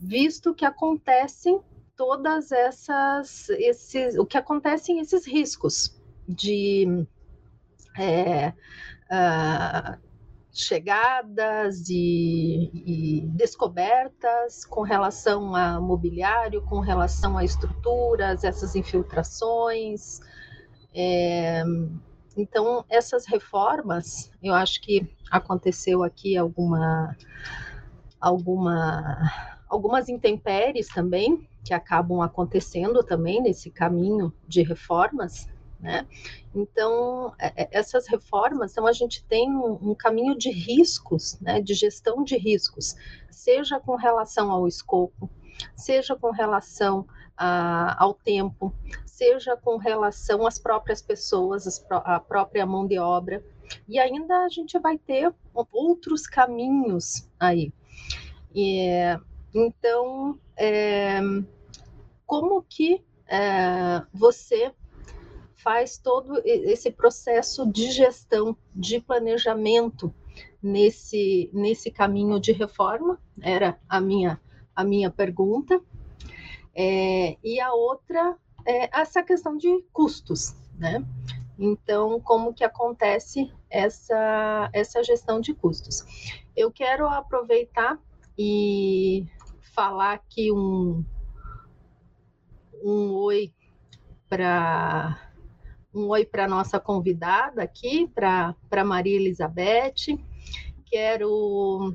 visto 0.00 0.54
que 0.54 0.64
acontecem 0.64 1.60
todas 1.96 2.50
essas, 2.50 3.48
esses, 3.50 4.16
o 4.16 4.24
que 4.24 4.38
acontecem 4.38 5.00
esses 5.00 5.26
riscos 5.26 6.00
de 6.26 7.06
é, 7.96 8.48
uh, 9.12 10.03
chegadas 10.54 11.88
e, 11.90 12.70
e, 12.72 13.20
descobertas 13.26 14.64
com 14.64 14.82
relação 14.82 15.54
a 15.54 15.80
mobiliário, 15.80 16.62
com 16.62 16.78
relação 16.78 17.36
a 17.36 17.44
estruturas, 17.44 18.44
essas 18.44 18.76
infiltrações. 18.76 20.20
É, 20.94 21.64
então, 22.36 22.84
essas 22.88 23.26
reformas, 23.26 24.30
eu 24.40 24.54
acho 24.54 24.80
que 24.80 25.12
aconteceu 25.28 26.04
aqui 26.04 26.36
alguma, 26.36 27.16
alguma, 28.20 29.30
algumas 29.68 30.08
intempéries 30.08 30.86
também, 30.86 31.48
que 31.64 31.74
acabam 31.74 32.20
acontecendo 32.20 33.02
também 33.02 33.42
nesse 33.42 33.70
caminho 33.70 34.32
de 34.46 34.62
reformas, 34.62 35.48
né? 35.80 36.06
Então, 36.54 37.34
é, 37.38 37.64
é, 37.64 37.68
essas 37.72 38.06
reformas, 38.06 38.72
então 38.72 38.86
a 38.86 38.92
gente 38.92 39.24
tem 39.24 39.50
um, 39.50 39.90
um 39.90 39.94
caminho 39.94 40.36
de 40.36 40.50
riscos, 40.50 41.38
né, 41.40 41.60
de 41.60 41.74
gestão 41.74 42.22
de 42.22 42.36
riscos, 42.36 42.94
seja 43.30 43.78
com 43.80 43.96
relação 43.96 44.50
ao 44.50 44.66
escopo, 44.66 45.28
seja 45.76 46.16
com 46.16 46.30
relação 46.30 47.06
a, 47.36 48.02
ao 48.02 48.14
tempo, 48.14 48.72
seja 49.04 49.56
com 49.56 49.76
relação 49.76 50.46
às 50.46 50.58
próprias 50.58 51.02
pessoas, 51.02 51.66
as, 51.66 51.84
a 51.90 52.18
própria 52.20 52.64
mão 52.64 52.86
de 52.86 52.98
obra, 52.98 53.44
e 53.88 53.98
ainda 53.98 54.44
a 54.44 54.48
gente 54.48 54.78
vai 54.78 54.98
ter 54.98 55.32
outros 55.54 56.26
caminhos 56.26 57.28
aí. 57.38 57.72
E, 58.54 58.88
então, 59.54 60.38
é, 60.56 61.20
como 62.26 62.62
que 62.62 63.04
é, 63.26 64.02
você 64.12 64.72
faz 65.64 65.96
todo 65.96 66.42
esse 66.44 66.90
processo 66.90 67.66
de 67.66 67.90
gestão, 67.90 68.54
de 68.74 69.00
planejamento 69.00 70.14
nesse, 70.62 71.50
nesse 71.54 71.90
caminho 71.90 72.38
de 72.38 72.52
reforma? 72.52 73.18
Era 73.40 73.80
a 73.88 73.98
minha, 73.98 74.38
a 74.76 74.84
minha 74.84 75.10
pergunta. 75.10 75.80
É, 76.76 77.38
e 77.42 77.58
a 77.60 77.72
outra 77.72 78.36
é 78.66 79.00
essa 79.00 79.22
questão 79.22 79.56
de 79.56 79.82
custos, 79.90 80.54
né? 80.78 81.02
Então, 81.58 82.20
como 82.20 82.52
que 82.52 82.64
acontece 82.64 83.50
essa, 83.70 84.68
essa 84.72 85.02
gestão 85.02 85.40
de 85.40 85.54
custos? 85.54 86.04
Eu 86.54 86.70
quero 86.70 87.06
aproveitar 87.06 87.98
e 88.36 89.24
falar 89.74 90.14
aqui 90.14 90.52
um, 90.52 91.04
um 92.82 93.12
oi 93.12 93.52
para 94.28 95.33
um 95.94 96.08
oi 96.08 96.24
para 96.26 96.48
nossa 96.48 96.80
convidada 96.80 97.62
aqui, 97.62 98.08
para 98.08 98.84
Maria 98.84 99.16
Elizabeth. 99.16 100.18
Quero 100.86 101.94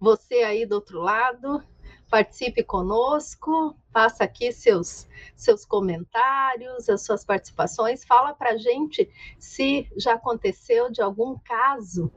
você 0.00 0.42
aí 0.42 0.66
do 0.66 0.74
outro 0.74 1.00
lado, 1.00 1.62
participe 2.10 2.62
conosco, 2.64 3.76
faça 3.92 4.24
aqui 4.24 4.50
seus, 4.50 5.06
seus 5.36 5.64
comentários, 5.64 6.88
as 6.88 7.04
suas 7.04 7.24
participações, 7.24 8.04
fala 8.04 8.34
para 8.34 8.50
a 8.50 8.58
gente 8.58 9.08
se 9.38 9.88
já 9.96 10.14
aconteceu 10.14 10.90
de 10.90 11.00
algum 11.00 11.38
caso 11.38 12.10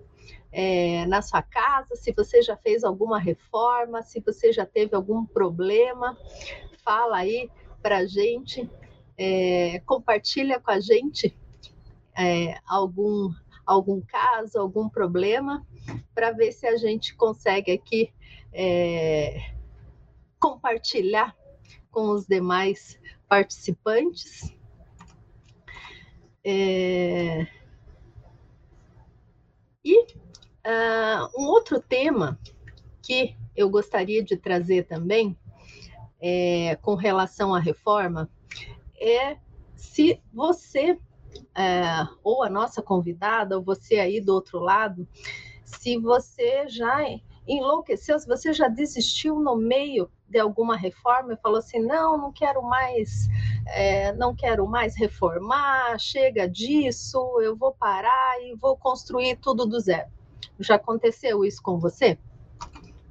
é, 0.51 1.05
na 1.05 1.21
sua 1.21 1.43
casa, 1.43 1.95
se 1.95 2.11
você 2.11 2.41
já 2.41 2.57
fez 2.57 2.83
alguma 2.83 3.19
reforma, 3.19 4.01
se 4.01 4.19
você 4.19 4.51
já 4.51 4.65
teve 4.65 4.95
algum 4.95 5.25
problema, 5.25 6.17
fala 6.83 7.17
aí 7.17 7.51
para 7.83 7.97
a 7.97 8.05
gente 8.07 8.67
é, 9.17 9.79
compartilha 9.85 10.59
com 10.59 10.71
a 10.71 10.79
gente 10.79 11.37
é, 12.17 12.57
algum, 12.67 13.31
algum 13.65 14.01
caso, 14.01 14.59
algum 14.59 14.89
problema, 14.89 15.65
para 16.13 16.31
ver 16.31 16.51
se 16.51 16.65
a 16.67 16.77
gente 16.77 17.15
consegue 17.15 17.71
aqui 17.71 18.13
é, 18.53 19.53
compartilhar 20.39 21.35
com 21.91 22.09
os 22.09 22.25
demais 22.25 22.99
participantes. 23.27 24.53
É... 26.43 27.47
E 29.83 30.03
uh, 30.03 31.29
um 31.37 31.45
outro 31.45 31.79
tema 31.79 32.39
que 33.01 33.35
eu 33.55 33.69
gostaria 33.69 34.23
de 34.23 34.35
trazer 34.35 34.83
também 34.83 35.37
é, 36.19 36.75
com 36.81 36.95
relação 36.95 37.53
à 37.53 37.59
reforma 37.59 38.29
é 38.99 39.37
se 39.75 40.21
você, 40.33 40.97
é, 41.55 42.07
ou 42.23 42.43
a 42.43 42.49
nossa 42.49 42.81
convidada, 42.81 43.57
ou 43.57 43.63
você 43.63 43.95
aí 43.95 44.21
do 44.21 44.33
outro 44.33 44.59
lado, 44.59 45.07
se 45.63 45.97
você 45.97 46.67
já 46.67 46.99
enlouqueceu, 47.47 48.17
se 48.19 48.27
você 48.27 48.53
já 48.53 48.67
desistiu 48.67 49.39
no 49.39 49.55
meio 49.55 50.09
de 50.27 50.39
alguma 50.39 50.75
reforma 50.75 51.33
e 51.33 51.37
falou 51.37 51.59
assim: 51.59 51.79
não, 51.79 52.17
não 52.17 52.31
quero 52.31 52.61
mais, 52.63 53.27
é, 53.67 54.13
não 54.13 54.35
quero 54.35 54.67
mais 54.67 54.97
reformar, 54.97 55.97
chega 55.99 56.47
disso, 56.47 57.39
eu 57.41 57.55
vou 57.55 57.73
parar 57.73 58.41
e 58.41 58.55
vou 58.55 58.75
construir 58.77 59.37
tudo 59.37 59.65
do 59.65 59.79
zero. 59.79 60.09
Já 60.59 60.75
aconteceu 60.75 61.43
isso 61.43 61.61
com 61.61 61.77
você? 61.79 62.17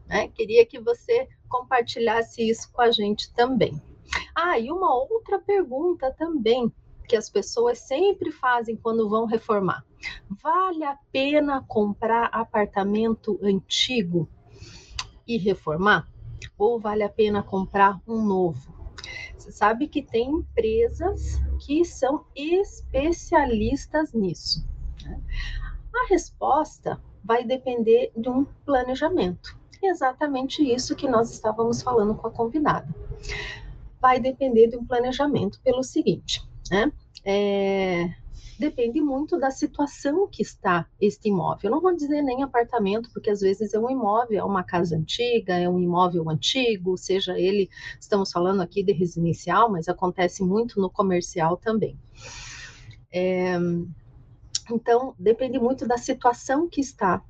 Né? 0.06 0.28
Queria 0.28 0.66
que 0.66 0.80
você 0.80 1.28
compartilhasse 1.48 2.48
isso 2.48 2.70
com 2.72 2.82
a 2.82 2.90
gente 2.90 3.32
também. 3.32 3.80
Ah, 4.34 4.58
e 4.58 4.70
uma 4.70 4.94
outra 4.94 5.38
pergunta 5.38 6.10
também 6.12 6.72
que 7.06 7.16
as 7.16 7.30
pessoas 7.30 7.78
sempre 7.78 8.32
fazem 8.32 8.76
quando 8.76 9.08
vão 9.08 9.26
reformar. 9.26 9.84
Vale 10.42 10.84
a 10.84 10.98
pena 11.12 11.64
comprar 11.66 12.26
apartamento 12.32 13.38
antigo 13.42 14.28
e 15.26 15.36
reformar? 15.36 16.08
Ou 16.58 16.80
vale 16.80 17.02
a 17.02 17.08
pena 17.08 17.42
comprar 17.42 18.00
um 18.06 18.24
novo? 18.24 18.74
Você 19.36 19.52
sabe 19.52 19.88
que 19.88 20.02
tem 20.02 20.30
empresas 20.30 21.38
que 21.60 21.84
são 21.84 22.24
especialistas 22.34 24.12
nisso. 24.12 24.66
Né? 25.04 25.20
A 25.94 26.08
resposta 26.08 27.00
vai 27.22 27.44
depender 27.44 28.10
de 28.16 28.28
um 28.28 28.44
planejamento. 28.64 29.58
exatamente 29.82 30.62
isso 30.62 30.96
que 30.96 31.06
nós 31.06 31.30
estávamos 31.30 31.82
falando 31.82 32.14
com 32.14 32.26
a 32.26 32.30
convidada. 32.30 32.88
Vai 34.04 34.20
depender 34.20 34.66
de 34.66 34.76
um 34.76 34.84
planejamento 34.84 35.58
pelo 35.64 35.82
seguinte: 35.82 36.42
né? 36.70 36.92
É, 37.24 38.10
depende 38.58 39.00
muito 39.00 39.38
da 39.38 39.50
situação 39.50 40.28
que 40.30 40.42
está 40.42 40.86
este 41.00 41.30
imóvel. 41.30 41.60
Eu 41.64 41.70
não 41.70 41.80
vou 41.80 41.96
dizer 41.96 42.20
nem 42.20 42.42
apartamento, 42.42 43.08
porque 43.14 43.30
às 43.30 43.40
vezes 43.40 43.72
é 43.72 43.78
um 43.78 43.88
imóvel, 43.88 44.38
é 44.38 44.44
uma 44.44 44.62
casa 44.62 44.94
antiga, 44.94 45.54
é 45.54 45.66
um 45.66 45.80
imóvel 45.80 46.28
antigo, 46.28 46.98
seja 46.98 47.38
ele, 47.38 47.70
estamos 47.98 48.30
falando 48.30 48.60
aqui 48.60 48.82
de 48.82 48.92
residencial, 48.92 49.72
mas 49.72 49.88
acontece 49.88 50.44
muito 50.44 50.78
no 50.78 50.90
comercial 50.90 51.56
também. 51.56 51.98
É, 53.10 53.56
então, 54.70 55.14
depende 55.18 55.58
muito 55.58 55.88
da 55.88 55.96
situação 55.96 56.68
que 56.68 56.82
está. 56.82 57.24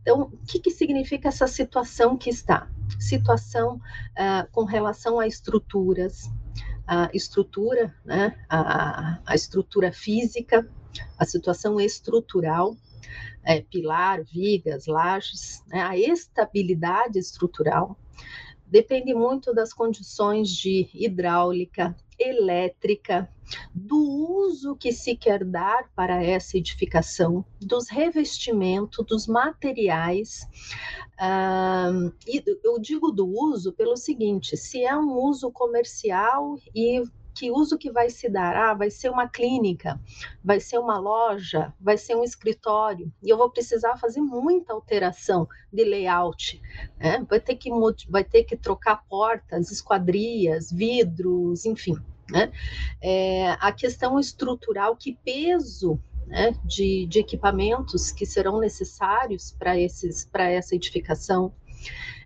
Então, 0.00 0.22
o 0.22 0.38
que, 0.46 0.58
que 0.58 0.70
significa 0.70 1.28
essa 1.28 1.46
situação 1.46 2.16
que 2.16 2.30
está? 2.30 2.66
Situação 2.98 3.76
uh, 3.76 4.50
com 4.52 4.64
relação 4.64 5.18
a 5.18 5.26
estruturas, 5.26 6.30
a 6.86 7.10
estrutura, 7.12 7.94
né, 8.04 8.36
a, 8.48 9.18
a 9.24 9.34
estrutura 9.34 9.92
física, 9.92 10.68
a 11.18 11.24
situação 11.24 11.80
estrutural, 11.80 12.76
é, 13.42 13.60
pilar, 13.60 14.22
vigas, 14.24 14.86
lajes, 14.86 15.62
né, 15.68 15.82
a 15.82 15.96
estabilidade 15.96 17.18
estrutural, 17.18 17.98
depende 18.66 19.14
muito 19.14 19.54
das 19.54 19.72
condições 19.72 20.50
de 20.50 20.88
hidráulica, 20.94 21.94
elétrica, 22.18 23.28
do 23.74 23.96
uso 23.96 24.76
que 24.76 24.92
se 24.92 25.16
quer 25.16 25.44
dar 25.44 25.90
para 25.94 26.22
essa 26.22 26.56
edificação, 26.56 27.44
dos 27.60 27.88
revestimentos, 27.88 29.04
dos 29.06 29.26
materiais. 29.26 30.48
E 32.26 32.42
eu 32.62 32.78
digo 32.80 33.10
do 33.10 33.26
uso 33.26 33.72
pelo 33.72 33.96
seguinte: 33.96 34.56
se 34.56 34.84
é 34.84 34.96
um 34.96 35.14
uso 35.18 35.50
comercial 35.50 36.58
e 36.74 37.02
que 37.34 37.50
uso 37.50 37.76
que 37.76 37.90
vai 37.90 38.08
se 38.08 38.28
dar? 38.28 38.56
Ah, 38.56 38.74
vai 38.74 38.90
ser 38.90 39.10
uma 39.10 39.28
clínica, 39.28 40.00
vai 40.42 40.60
ser 40.60 40.78
uma 40.78 40.98
loja, 40.98 41.74
vai 41.80 41.98
ser 41.98 42.14
um 42.14 42.22
escritório, 42.22 43.12
e 43.22 43.28
eu 43.28 43.36
vou 43.36 43.50
precisar 43.50 43.96
fazer 43.96 44.20
muita 44.20 44.72
alteração 44.72 45.48
de 45.72 45.84
layout, 45.84 46.62
né? 46.98 47.26
vai, 47.28 47.40
ter 47.40 47.56
que, 47.56 47.70
vai 48.08 48.22
ter 48.22 48.44
que 48.44 48.56
trocar 48.56 49.04
portas, 49.08 49.70
esquadrias, 49.70 50.70
vidros, 50.70 51.66
enfim. 51.66 51.96
Né? 52.30 52.50
É, 53.02 53.50
a 53.60 53.70
questão 53.72 54.18
estrutural, 54.18 54.96
que 54.96 55.18
peso 55.24 56.00
né, 56.26 56.54
de, 56.64 57.06
de, 57.06 57.18
equipamentos 57.18 58.10
que 58.10 58.24
serão 58.24 58.58
necessários 58.60 59.54
para 59.58 59.76
essa 59.78 60.74
edificação, 60.74 61.52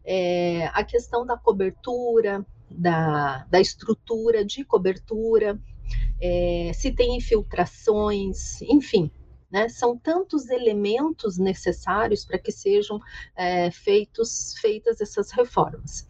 é, 0.05 0.67
a 0.73 0.85
questão 0.85 1.27
da 1.27 1.37
cobertura, 1.37 2.47
da, 2.71 3.45
da 3.51 3.61
estrutura 3.61 4.45
de 4.45 4.65
cobertura, 4.65 5.61
é, 6.21 6.73
se 6.75 6.93
tem 6.93 7.17
infiltrações, 7.17 8.61
enfim, 8.63 9.11
né? 9.51 9.69
São 9.69 9.97
tantos 9.97 10.49
elementos 10.51 11.39
necessários 11.39 12.25
para 12.25 12.39
que 12.39 12.53
sejam 12.53 13.01
é, 13.35 13.71
feitos, 13.71 14.55
feitas 14.61 15.01
essas 15.01 15.31
reformas. 15.31 16.07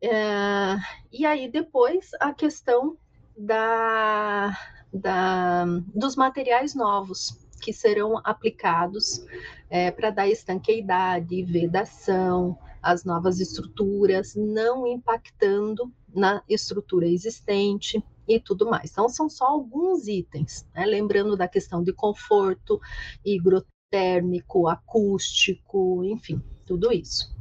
É, 0.00 0.76
e 1.12 1.24
aí 1.24 1.50
depois 1.50 2.10
a 2.20 2.32
questão 2.32 2.96
da, 3.36 4.56
da, 4.92 5.64
dos 5.94 6.16
materiais 6.16 6.74
novos 6.74 7.46
que 7.60 7.72
serão 7.72 8.20
aplicados 8.22 9.24
é, 9.70 9.90
para 9.90 10.10
dar 10.10 10.28
estanqueidade, 10.28 11.42
vedação, 11.44 12.58
as 12.82 13.04
novas 13.04 13.40
estruturas, 13.40 14.34
não 14.34 14.86
impactando 14.86 15.92
na 16.14 16.42
estrutura 16.48 17.06
existente 17.06 18.02
e 18.26 18.40
tudo 18.40 18.68
mais. 18.68 18.90
Então, 18.90 19.08
são 19.08 19.28
só 19.28 19.46
alguns 19.46 20.08
itens, 20.08 20.66
né? 20.74 20.84
lembrando 20.84 21.36
da 21.36 21.46
questão 21.46 21.82
de 21.82 21.92
conforto, 21.92 22.80
higrotérmico, 23.24 24.68
acústico, 24.68 26.04
enfim, 26.04 26.42
tudo 26.66 26.92
isso. 26.92 27.34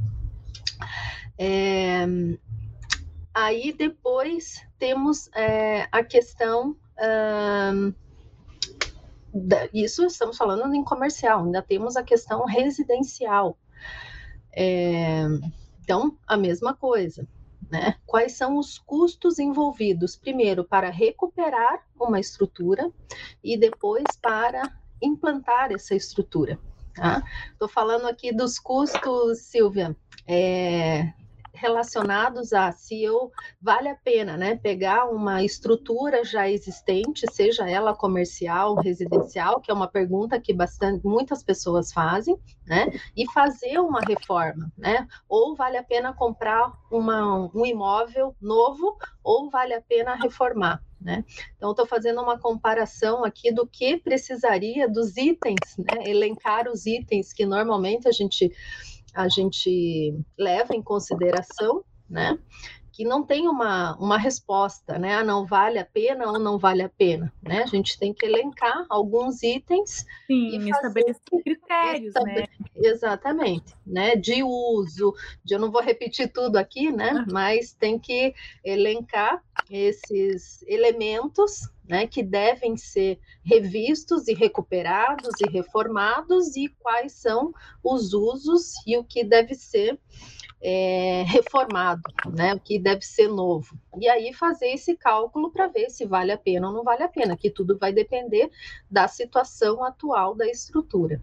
É, 1.37 2.05
aí 3.33 3.73
depois 3.73 4.61
temos 4.77 5.29
é, 5.33 5.87
a 5.91 6.03
questão. 6.03 6.75
da, 9.33 9.67
isso 9.73 10.05
estamos 10.05 10.37
falando 10.37 10.73
em 10.73 10.83
comercial, 10.83 11.43
ainda 11.43 11.61
temos 11.61 11.97
a 11.97 12.03
questão 12.03 12.45
residencial, 12.45 13.57
é, 14.55 15.23
então, 15.83 16.17
a 16.25 16.37
mesma 16.37 16.73
coisa. 16.73 17.27
Né? 17.69 17.95
Quais 18.05 18.33
são 18.33 18.57
os 18.57 18.77
custos 18.77 19.39
envolvidos, 19.39 20.15
primeiro, 20.15 20.63
para 20.63 20.89
recuperar 20.89 21.83
uma 21.99 22.19
estrutura 22.19 22.91
e 23.43 23.57
depois 23.57 24.03
para 24.21 24.61
implantar 25.01 25.71
essa 25.71 25.95
estrutura? 25.95 26.59
Estou 27.51 27.67
tá? 27.67 27.73
falando 27.73 28.07
aqui 28.07 28.31
dos 28.31 28.57
custos, 28.57 29.39
Silvia, 29.39 29.95
é, 30.27 31.11
relacionados 31.55 32.53
a 32.53 32.71
se 32.71 33.03
eu 33.03 33.31
vale 33.61 33.89
a 33.89 33.95
pena, 33.95 34.37
né, 34.37 34.55
pegar 34.55 35.05
uma 35.05 35.43
estrutura 35.43 36.23
já 36.23 36.49
existente, 36.49 37.25
seja 37.31 37.69
ela 37.69 37.95
comercial, 37.95 38.75
residencial, 38.75 39.59
que 39.59 39.71
é 39.71 39.73
uma 39.73 39.87
pergunta 39.87 40.39
que 40.39 40.53
bastante 40.53 41.05
muitas 41.05 41.43
pessoas 41.43 41.91
fazem, 41.91 42.37
né, 42.65 42.87
e 43.15 43.29
fazer 43.31 43.79
uma 43.79 44.01
reforma, 44.01 44.71
né? 44.77 45.07
Ou 45.27 45.55
vale 45.55 45.77
a 45.77 45.83
pena 45.83 46.13
comprar 46.13 46.71
uma, 46.91 47.49
um 47.53 47.65
imóvel 47.65 48.35
novo, 48.41 48.97
ou 49.23 49.49
vale 49.49 49.73
a 49.73 49.81
pena 49.81 50.15
reformar. 50.15 50.81
Né? 50.99 51.23
Então, 51.55 51.71
estou 51.71 51.85
fazendo 51.85 52.19
uma 52.21 52.39
comparação 52.39 53.23
aqui 53.23 53.51
do 53.51 53.67
que 53.67 53.97
precisaria 53.97 54.89
dos 54.89 55.17
itens, 55.17 55.77
né? 55.77 56.09
elencar 56.09 56.67
os 56.67 56.87
itens 56.87 57.31
que 57.31 57.45
normalmente 57.45 58.07
a 58.07 58.11
gente 58.11 58.51
a 59.15 59.29
gente 59.29 60.13
leva 60.37 60.75
em 60.75 60.81
consideração, 60.81 61.83
né? 62.09 62.37
Que 62.95 63.03
não 63.03 63.23
tem 63.23 63.45
uma, 63.45 63.97
uma 63.97 64.17
resposta, 64.17 64.97
né? 64.97 65.15
Ah, 65.15 65.23
não 65.23 65.45
vale 65.45 65.77
a 65.77 65.83
pena 65.83 66.31
ou 66.31 66.39
não 66.39 66.57
vale 66.57 66.81
a 66.81 66.87
pena, 66.87 67.33
né? 67.43 67.63
A 67.63 67.65
gente 67.65 67.99
tem 67.99 68.13
que 68.13 68.25
elencar 68.25 68.85
alguns 68.87 69.43
itens 69.43 70.05
Sim, 70.27 70.57
e 70.57 70.69
estabelecer 70.69 71.43
critérios, 71.43 72.13
né? 72.23 72.45
Exatamente, 72.73 73.75
né? 73.85 74.15
De 74.15 74.41
uso, 74.43 75.13
de 75.43 75.55
eu 75.55 75.59
não 75.59 75.69
vou 75.69 75.81
repetir 75.81 76.31
tudo 76.31 76.55
aqui, 76.55 76.89
né? 76.89 77.25
Mas 77.29 77.73
tem 77.73 77.99
que 77.99 78.33
elencar 78.63 79.43
esses 79.69 80.63
elementos 80.65 81.69
né, 81.87 82.07
que 82.07 82.23
devem 82.23 82.77
ser 82.77 83.19
revistos 83.43 84.27
e 84.29 84.33
recuperados 84.33 85.29
e 85.45 85.51
reformados 85.51 86.55
e 86.55 86.69
quais 86.79 87.11
são 87.11 87.53
os 87.83 88.13
usos 88.13 88.73
e 88.87 88.97
o 88.97 89.03
que 89.03 89.23
deve 89.23 89.53
ser 89.53 89.99
é, 90.67 91.21
reformado, 91.27 92.01
né, 92.33 92.55
o 92.55 92.59
que 92.59 92.79
deve 92.79 93.05
ser 93.05 93.27
novo. 93.27 93.77
E 94.01 94.09
aí 94.09 94.33
fazer 94.33 94.69
esse 94.69 94.97
cálculo 94.97 95.51
para 95.51 95.67
ver 95.67 95.91
se 95.91 96.05
vale 96.07 96.31
a 96.31 96.37
pena 96.39 96.67
ou 96.67 96.73
não 96.73 96.83
vale 96.83 97.03
a 97.03 97.07
pena, 97.07 97.37
que 97.37 97.51
tudo 97.51 97.77
vai 97.77 97.93
depender 97.93 98.49
da 98.89 99.07
situação 99.07 99.83
atual 99.83 100.33
da 100.33 100.47
estrutura. 100.47 101.21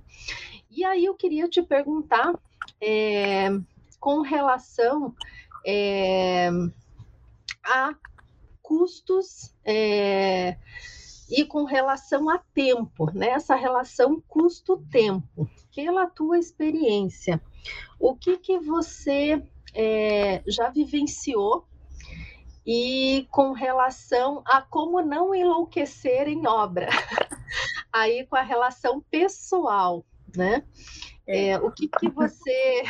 E 0.70 0.84
aí 0.84 1.04
eu 1.04 1.14
queria 1.14 1.48
te 1.48 1.60
perguntar 1.60 2.38
é, 2.80 3.48
com 3.98 4.20
relação 4.20 5.12
é, 5.66 6.48
a 7.64 7.96
custos 8.62 9.52
é, 9.64 10.56
e 11.28 11.44
com 11.44 11.64
relação 11.64 12.30
a 12.30 12.38
tempo, 12.54 13.10
né? 13.12 13.30
essa 13.30 13.56
relação 13.56 14.22
custo-tempo, 14.28 15.50
pela 15.74 16.06
tua 16.06 16.38
experiência, 16.38 17.40
o 17.98 18.14
que, 18.14 18.36
que 18.36 18.58
você 18.58 19.42
é, 19.74 20.42
já 20.46 20.68
vivenciou 20.68 21.66
e 22.66 23.26
com 23.30 23.52
relação 23.52 24.42
a 24.46 24.62
como 24.62 25.00
não 25.02 25.34
enlouquecer 25.34 26.28
em 26.28 26.46
obra, 26.46 26.88
aí 27.92 28.26
com 28.26 28.36
a 28.36 28.42
relação 28.42 29.00
pessoal, 29.10 30.04
né? 30.36 30.64
É, 31.26 31.48
é 31.48 31.58
o 31.58 31.70
que, 31.70 31.88
que 31.88 32.08
você 32.08 32.82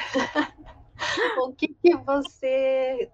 o 1.40 1.52
que, 1.52 1.68
que 1.68 1.96
você 1.96 3.10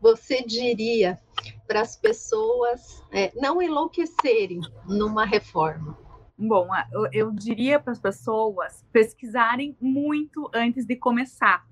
você 0.00 0.42
diria 0.42 1.20
para 1.66 1.80
as 1.80 1.96
pessoas 1.96 3.02
é, 3.12 3.32
não 3.34 3.62
enlouquecerem 3.62 4.60
numa 4.86 5.24
reforma? 5.24 6.03
Bom, 6.36 6.68
eu, 6.92 7.08
eu 7.12 7.30
diria 7.30 7.78
para 7.78 7.92
as 7.92 8.00
pessoas 8.00 8.84
pesquisarem 8.92 9.76
muito 9.80 10.50
antes 10.52 10.84
de 10.84 10.96
começar, 10.96 11.64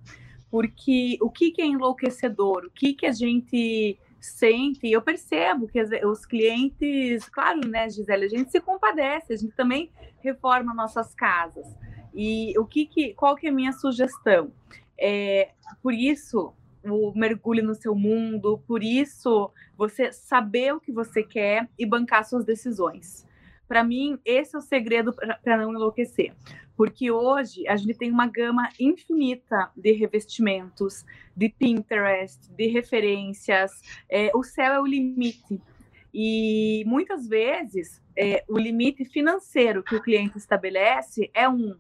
porque 0.51 1.19
o 1.21 1.29
que, 1.29 1.51
que 1.51 1.61
é 1.61 1.67
enlouquecedor, 1.67 2.67
o 2.67 2.71
que, 2.71 2.95
que 2.95 3.07
a 3.07 3.13
gente 3.13 3.99
sente, 4.21 4.89
eu 4.89 5.03
percebo 5.03 5.67
que 5.67 5.83
os 6.07 6.25
clientes, 6.25 7.29
claro, 7.29 7.67
né, 7.67 7.91
Gisele, 7.91 8.27
a 8.27 8.29
gente 8.29 8.53
se 8.53 8.61
compadece, 8.61 9.33
a 9.33 9.37
gente 9.37 9.53
também 9.57 9.91
reforma 10.21 10.73
nossas 10.73 11.13
casas. 11.13 11.67
E 12.15 12.57
o 12.57 12.65
que, 12.65 12.87
que 12.87 13.15
qual 13.15 13.35
que 13.35 13.49
é 13.49 13.51
a 13.51 13.53
minha 13.53 13.73
sugestão? 13.73 14.53
É, 14.97 15.51
por 15.83 15.93
isso, 15.93 16.55
o 16.85 17.13
mergulho 17.17 17.65
no 17.65 17.75
seu 17.75 17.97
mundo, 17.97 18.63
por 18.67 18.83
isso 18.83 19.51
você 19.77 20.13
saber 20.13 20.73
o 20.73 20.81
que 20.81 20.93
você 20.93 21.25
quer 21.25 21.69
e 21.77 21.85
bancar 21.85 22.25
suas 22.25 22.45
decisões. 22.45 23.27
Para 23.73 23.83
mim, 23.83 24.19
esse 24.23 24.55
é 24.55 24.59
o 24.59 24.61
segredo 24.61 25.15
para 25.15 25.57
não 25.57 25.73
enlouquecer. 25.73 26.35
Porque 26.77 27.11
hoje 27.11 27.67
a 27.67 27.75
gente 27.75 27.95
tem 27.95 28.11
uma 28.11 28.27
gama 28.27 28.69
infinita 28.79 29.71
de 29.75 29.93
revestimentos, 29.93 31.07
de 31.35 31.49
Pinterest, 31.49 32.53
de 32.53 32.67
referências. 32.67 33.71
É, 34.11 34.31
o 34.35 34.43
céu 34.43 34.75
é 34.75 34.79
o 34.79 34.85
limite. 34.85 35.59
E 36.13 36.85
muitas 36.87 37.27
vezes 37.27 38.03
é, 38.15 38.45
o 38.47 38.59
limite 38.59 39.07
financeiro 39.07 39.83
que 39.83 39.97
o 39.97 40.03
cliente 40.03 40.37
estabelece 40.37 41.31
é 41.33 41.49
um, 41.49 41.75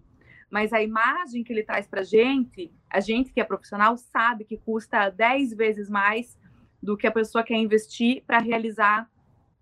mas 0.51 0.73
a 0.73 0.83
imagem 0.83 1.45
que 1.45 1.53
ele 1.53 1.63
traz 1.63 1.87
para 1.87 2.01
a 2.01 2.05
gente, 2.05 2.73
a 2.89 3.01
gente 3.01 3.35
que 3.35 3.41
é 3.43 3.45
profissional 3.45 3.99
sabe 3.99 4.47
que 4.47 4.57
custa 4.57 5.11
10 5.11 5.53
vezes 5.53 5.91
mais 5.91 6.39
do 6.83 6.97
que 6.97 7.07
a 7.07 7.13
pessoa 7.13 7.45
quer 7.45 7.59
investir 7.59 8.25
para 8.27 8.39
realizar 8.39 9.13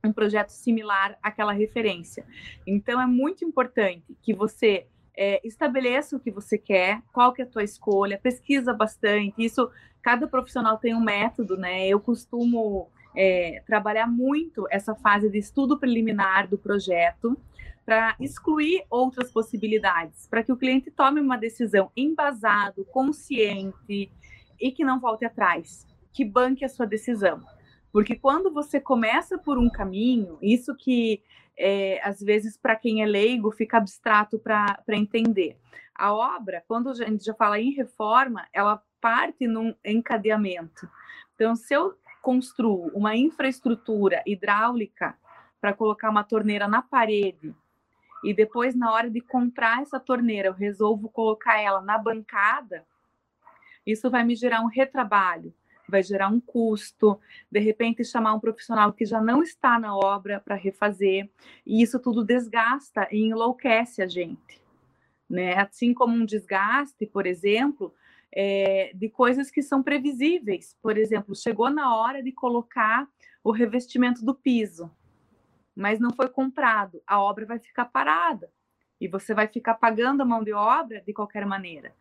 um 0.05 0.13
projeto 0.13 0.51
similar 0.51 1.19
àquela 1.23 1.53
referência. 1.53 2.25
Então 2.67 3.01
é 3.01 3.07
muito 3.07 3.45
importante 3.45 4.17
que 4.23 4.33
você 4.33 4.87
é, 5.17 5.47
estabeleça 5.47 6.17
o 6.17 6.21
que 6.21 6.31
você 6.31 6.57
quer, 6.57 7.03
qual 7.13 7.33
que 7.33 7.43
é 7.43 7.45
a 7.45 7.49
tua 7.49 7.63
escolha, 7.63 8.19
pesquisa 8.19 8.73
bastante. 8.73 9.35
Isso, 9.39 9.71
cada 10.03 10.27
profissional 10.27 10.79
tem 10.79 10.95
um 10.95 11.01
método, 11.01 11.57
né? 11.57 11.87
Eu 11.87 12.01
costumo 12.01 12.89
é, 13.15 13.63
trabalhar 13.67 14.07
muito 14.07 14.67
essa 14.71 14.95
fase 14.95 15.29
de 15.29 15.39
estudo 15.39 15.79
preliminar 15.79 16.49
do 16.49 16.57
projeto 16.57 17.37
para 17.85 18.15
excluir 18.21 18.85
outras 18.89 19.31
possibilidades, 19.33 20.27
para 20.29 20.43
que 20.43 20.53
o 20.53 20.57
cliente 20.57 20.91
tome 20.91 21.21
uma 21.21 21.37
decisão 21.37 21.91
embasado, 21.97 22.85
consciente 22.85 24.11
e 24.61 24.71
que 24.71 24.85
não 24.85 25.01
volte 25.01 25.25
atrás, 25.25 25.87
que 26.13 26.25
banque 26.25 26.65
a 26.65 26.69
sua 26.69 26.87
decisão. 26.87 27.41
Porque 27.93 28.15
quando 28.17 28.53
você 28.53 28.81
começa 28.81 29.37
por 29.39 29.59
um 29.59 29.69
caminho, 29.69 30.39
isso 30.41 30.75
que 30.77 31.23
é, 31.57 32.01
às 32.03 32.21
vezes 32.21 32.57
para 32.57 32.77
quem 32.77 33.03
é 33.03 33.07
leigo 33.07 33.51
fica 33.51 33.77
abstrato 33.77 34.39
para 34.39 34.83
entender. 34.91 35.59
A 35.95 36.15
obra, 36.15 36.65
quando 36.67 36.89
a 36.89 36.95
gente 36.95 37.25
já 37.25 37.35
fala 37.35 37.61
em 37.61 37.73
reforma, 37.73 38.47
ela 38.53 38.83
parte 39.01 39.47
num 39.47 39.75
encadeamento. 39.85 40.89
Então, 41.35 41.55
se 41.57 41.75
eu 41.75 41.95
construo 42.23 42.91
uma 42.95 43.17
infraestrutura 43.17 44.23
hidráulica 44.27 45.17
para 45.61 45.73
colocar 45.73 46.11
uma 46.11 46.25
torneira 46.25 46.69
na 46.69 46.81
parede 46.81 47.55
e 48.23 48.33
depois 48.33 48.75
na 48.75 48.93
hora 48.93 49.11
de 49.11 49.21
comprar 49.21 49.83
essa 49.83 49.99
torneira 49.99 50.49
eu 50.49 50.53
resolvo 50.53 51.09
colocar 51.09 51.59
ela 51.61 51.81
na 51.81 51.97
bancada, 51.99 52.87
isso 53.87 54.11
vai 54.11 54.23
me 54.23 54.35
gerar 54.35 54.61
um 54.61 54.67
retrabalho 54.67 55.55
vai 55.91 56.03
gerar 56.03 56.29
um 56.29 56.41
custo, 56.41 57.21
de 57.51 57.61
repente 57.61 58.05
chamar 58.05 58.35
um 58.35 58.41
profissional 58.41 58.93
que 58.93 59.05
já 59.05 59.21
não 59.21 59.43
está 59.43 59.79
na 59.79 59.95
obra 59.95 60.41
para 60.41 60.55
refazer, 60.55 61.29
e 61.67 61.83
isso 61.83 61.99
tudo 61.99 62.25
desgasta 62.25 63.09
e 63.11 63.25
enlouquece 63.25 64.01
a 64.01 64.07
gente. 64.07 64.61
Né? 65.29 65.55
Assim 65.59 65.93
como 65.93 66.15
um 66.15 66.25
desgaste, 66.25 67.07
por 67.07 67.27
exemplo, 67.27 67.95
é, 68.33 68.93
de 68.95 69.09
coisas 69.09 69.51
que 69.51 69.63
são 69.63 69.83
previsíveis. 69.83 70.77
Por 70.81 70.97
exemplo, 70.97 71.35
chegou 71.35 71.71
na 71.71 71.97
hora 71.97 72.23
de 72.23 72.33
colocar 72.33 73.09
o 73.43 73.51
revestimento 73.51 74.25
do 74.25 74.35
piso, 74.35 74.91
mas 75.75 75.99
não 75.99 76.11
foi 76.11 76.29
comprado, 76.29 77.03
a 77.07 77.21
obra 77.21 77.47
vai 77.47 77.59
ficar 77.59 77.87
parada 77.87 78.51
e 79.01 79.09
você 79.09 79.33
vai 79.33 79.49
ficar 79.49 79.75
pagando 79.75 80.23
a 80.23 80.27
mão 80.27 80.45
de 80.45 80.53
obra 80.53 81.01
de 81.01 81.13
qualquer 81.13 81.47
maneira. 81.47 81.95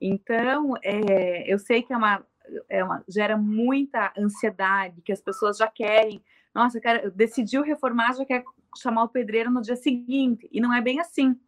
Então, 0.00 0.74
é, 0.82 1.52
eu 1.52 1.58
sei 1.58 1.82
que 1.82 1.92
é 1.92 1.96
uma, 1.96 2.24
é 2.68 2.82
uma, 2.82 3.02
gera 3.08 3.36
muita 3.36 4.12
ansiedade, 4.16 5.02
que 5.02 5.12
as 5.12 5.20
pessoas 5.20 5.56
já 5.56 5.66
querem, 5.66 6.22
nossa, 6.54 6.80
quero, 6.80 7.10
decidiu 7.10 7.62
reformar, 7.62 8.14
já 8.14 8.24
quer 8.24 8.44
chamar 8.76 9.04
o 9.04 9.08
pedreiro 9.08 9.50
no 9.50 9.62
dia 9.62 9.76
seguinte, 9.76 10.48
e 10.52 10.60
não 10.60 10.72
é 10.72 10.80
bem 10.80 11.00
assim. 11.00 11.38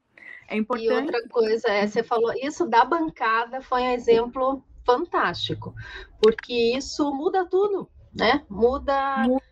É 0.48 0.56
importante. 0.56 0.90
E 0.90 0.92
outra 0.92 1.28
coisa, 1.28 1.68
é, 1.68 1.86
você 1.86 2.02
falou, 2.02 2.32
isso 2.34 2.66
da 2.66 2.84
bancada 2.84 3.60
foi 3.60 3.82
um 3.82 3.92
exemplo 3.92 4.64
fantástico, 4.84 5.74
porque 6.22 6.74
isso 6.76 7.12
muda 7.12 7.44
tudo, 7.44 7.90
né? 8.14 8.44
Muda, 8.48 9.18
muda 9.18 9.47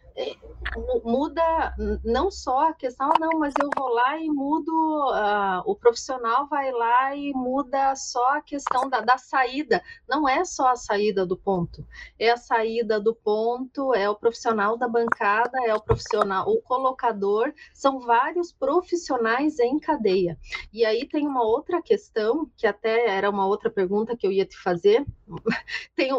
muda 1.04 1.74
não 2.04 2.30
só 2.30 2.68
a 2.68 2.72
questão, 2.72 3.10
não, 3.20 3.38
mas 3.38 3.54
eu 3.60 3.68
vou 3.76 3.88
lá 3.88 4.18
e 4.18 4.28
mudo, 4.28 4.72
uh, 5.12 5.62
o 5.64 5.74
profissional 5.74 6.46
vai 6.48 6.70
lá 6.72 7.14
e 7.14 7.32
muda 7.32 7.94
só 7.94 8.36
a 8.36 8.40
questão 8.40 8.88
da, 8.88 9.00
da 9.00 9.18
saída. 9.18 9.82
Não 10.08 10.28
é 10.28 10.44
só 10.44 10.68
a 10.68 10.76
saída 10.76 11.26
do 11.26 11.36
ponto, 11.36 11.86
é 12.18 12.30
a 12.30 12.36
saída 12.36 12.98
do 12.98 13.14
ponto, 13.14 13.94
é 13.94 14.08
o 14.08 14.14
profissional 14.14 14.76
da 14.76 14.88
bancada, 14.88 15.58
é 15.66 15.74
o 15.74 15.80
profissional, 15.80 16.48
o 16.48 16.60
colocador, 16.62 17.52
são 17.74 18.00
vários 18.00 18.52
profissionais 18.52 19.58
em 19.58 19.78
cadeia. 19.78 20.38
E 20.72 20.84
aí 20.84 21.06
tem 21.06 21.26
uma 21.26 21.42
outra 21.42 21.82
questão, 21.82 22.50
que 22.56 22.66
até 22.66 23.08
era 23.08 23.30
uma 23.30 23.46
outra 23.46 23.70
pergunta 23.70 24.16
que 24.16 24.26
eu 24.26 24.32
ia 24.32 24.46
te 24.46 24.56
fazer, 24.56 25.04
tem 25.94 26.10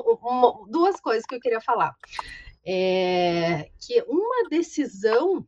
duas 0.70 1.00
coisas 1.00 1.26
que 1.26 1.36
eu 1.36 1.40
queria 1.40 1.62
falar 1.62 1.96
é, 2.70 3.70
que 3.80 4.04
uma 4.10 4.50
decisão 4.50 5.48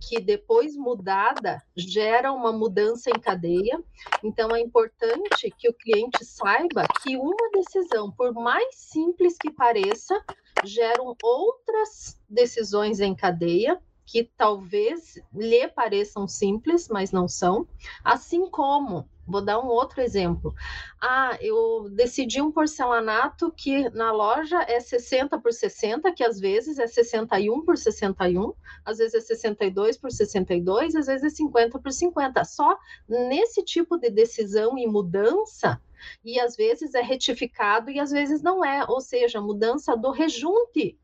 que 0.00 0.20
depois 0.20 0.76
mudada 0.76 1.62
gera 1.74 2.30
uma 2.30 2.52
mudança 2.52 3.10
em 3.10 3.18
cadeia. 3.18 3.82
Então 4.22 4.54
é 4.54 4.60
importante 4.60 5.50
que 5.58 5.68
o 5.68 5.74
cliente 5.74 6.24
saiba 6.24 6.86
que 7.02 7.16
uma 7.16 7.50
decisão, 7.52 8.10
por 8.12 8.32
mais 8.32 8.76
simples 8.76 9.36
que 9.36 9.50
pareça, 9.50 10.22
geram 10.62 11.16
outras 11.22 12.20
decisões 12.28 13.00
em 13.00 13.14
cadeia 13.14 13.80
que 14.06 14.24
talvez 14.36 15.20
lhe 15.34 15.68
pareçam 15.68 16.26
simples, 16.28 16.88
mas 16.88 17.10
não 17.10 17.28
são, 17.28 17.66
assim 18.04 18.48
como 18.48 19.08
Vou 19.28 19.42
dar 19.42 19.60
um 19.60 19.66
outro 19.66 20.00
exemplo. 20.00 20.54
Ah, 20.98 21.36
eu 21.40 21.90
decidi 21.90 22.40
um 22.40 22.50
porcelanato 22.50 23.52
que 23.52 23.90
na 23.90 24.10
loja 24.10 24.62
é 24.62 24.80
60 24.80 25.38
por 25.38 25.52
60, 25.52 26.10
que 26.12 26.24
às 26.24 26.40
vezes 26.40 26.78
é 26.78 26.86
61 26.86 27.62
por 27.62 27.76
61, 27.76 28.54
às 28.84 28.96
vezes 28.96 29.14
é 29.14 29.20
62 29.20 29.98
por 29.98 30.10
62, 30.10 30.94
às 30.96 31.06
vezes 31.06 31.24
é 31.24 31.36
50 31.36 31.78
por 31.78 31.92
50. 31.92 32.42
Só 32.44 32.78
nesse 33.06 33.62
tipo 33.62 33.98
de 33.98 34.08
decisão 34.08 34.78
e 34.78 34.86
mudança, 34.86 35.78
e 36.24 36.40
às 36.40 36.56
vezes 36.56 36.94
é 36.94 37.02
retificado 37.02 37.90
e 37.90 38.00
às 38.00 38.10
vezes 38.10 38.40
não 38.40 38.64
é, 38.64 38.84
ou 38.88 39.00
seja, 39.00 39.42
mudança 39.42 39.94
do 39.94 40.10
rejunte 40.10 40.98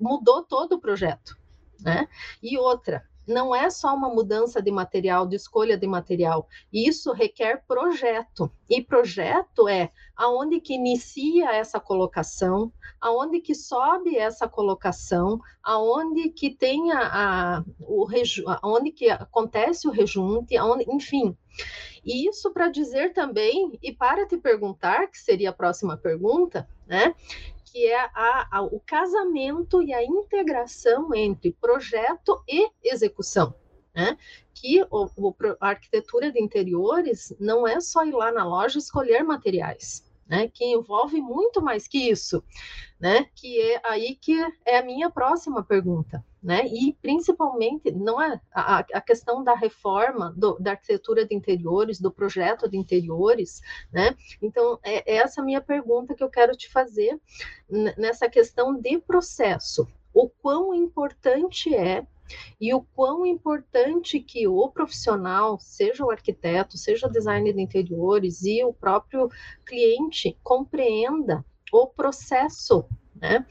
mudou 0.00 0.42
todo 0.42 0.72
o 0.72 0.80
projeto. 0.80 1.38
Né? 1.80 2.08
E 2.42 2.58
outra, 2.58 3.04
não 3.26 3.54
é 3.54 3.70
só 3.70 3.94
uma 3.94 4.08
mudança 4.08 4.60
de 4.60 4.70
material, 4.70 5.26
de 5.26 5.36
escolha 5.36 5.76
de 5.76 5.86
material. 5.86 6.48
Isso 6.72 7.12
requer 7.12 7.64
projeto. 7.66 8.50
E 8.68 8.82
projeto 8.82 9.68
é 9.68 9.90
aonde 10.16 10.60
que 10.60 10.74
inicia 10.74 11.50
essa 11.52 11.78
colocação, 11.80 12.72
aonde 13.00 13.40
que 13.40 13.54
sobe 13.54 14.16
essa 14.16 14.48
colocação, 14.48 15.40
aonde 15.62 16.30
que 16.30 16.50
tem 16.50 16.92
a, 16.92 17.58
a 17.58 17.64
o 17.80 18.06
aonde 18.62 18.90
que 18.90 19.10
acontece 19.10 19.88
o 19.88 19.90
rejunte, 19.90 20.56
aonde, 20.56 20.84
enfim. 20.88 21.36
E 22.04 22.28
isso 22.28 22.50
para 22.52 22.68
dizer 22.68 23.12
também, 23.12 23.78
e 23.82 23.92
para 23.92 24.26
te 24.26 24.36
perguntar, 24.36 25.08
que 25.08 25.18
seria 25.18 25.50
a 25.50 25.52
próxima 25.52 25.96
pergunta, 25.96 26.68
né? 26.86 27.14
Que 27.72 27.86
é 27.86 27.98
a, 27.98 28.48
a, 28.58 28.62
o 28.62 28.78
casamento 28.80 29.82
e 29.82 29.94
a 29.94 30.04
integração 30.04 31.14
entre 31.14 31.56
projeto 31.58 32.44
e 32.46 32.70
execução. 32.84 33.54
Né? 33.94 34.18
Que 34.54 34.82
o, 34.90 35.08
o, 35.16 35.34
a 35.58 35.68
arquitetura 35.68 36.30
de 36.30 36.40
interiores 36.40 37.34
não 37.40 37.66
é 37.66 37.80
só 37.80 38.04
ir 38.04 38.12
lá 38.12 38.30
na 38.30 38.44
loja 38.44 38.78
escolher 38.78 39.22
materiais. 39.24 40.04
Né, 40.32 40.48
que 40.48 40.64
envolve 40.64 41.20
muito 41.20 41.60
mais 41.60 41.86
que 41.86 42.08
isso, 42.08 42.42
né, 42.98 43.26
que 43.34 43.60
é 43.60 43.82
aí 43.84 44.14
que 44.14 44.34
é 44.64 44.78
a 44.78 44.82
minha 44.82 45.10
próxima 45.10 45.62
pergunta, 45.62 46.24
né, 46.42 46.66
e 46.68 46.94
principalmente 47.02 47.92
não 47.92 48.18
é 48.18 48.40
a, 48.50 48.78
a 48.78 49.00
questão 49.02 49.44
da 49.44 49.54
reforma 49.54 50.32
do, 50.34 50.58
da 50.58 50.70
arquitetura 50.70 51.26
de 51.26 51.34
interiores, 51.34 52.00
do 52.00 52.10
projeto 52.10 52.66
de 52.66 52.78
interiores, 52.78 53.60
né, 53.92 54.16
então 54.40 54.78
é, 54.82 55.12
é 55.12 55.16
essa 55.16 55.42
minha 55.42 55.60
pergunta 55.60 56.14
que 56.14 56.24
eu 56.24 56.30
quero 56.30 56.56
te 56.56 56.70
fazer 56.72 57.20
nessa 57.98 58.26
questão 58.26 58.74
de 58.74 58.96
processo, 59.00 59.86
o 60.14 60.30
quão 60.30 60.74
importante 60.74 61.74
é 61.74 62.06
e 62.60 62.72
o 62.74 62.82
quão 62.82 63.26
importante 63.26 64.20
que 64.20 64.46
o 64.46 64.68
profissional, 64.68 65.58
seja 65.60 66.04
o 66.04 66.10
arquiteto, 66.10 66.76
seja 66.76 67.06
o 67.06 67.10
designer 67.10 67.54
de 67.54 67.60
interiores 67.60 68.42
e 68.42 68.62
o 68.64 68.72
próprio 68.72 69.28
cliente 69.64 70.38
compreenda 70.42 71.44
o 71.72 71.86
processo 71.86 72.86
né, 73.14 73.46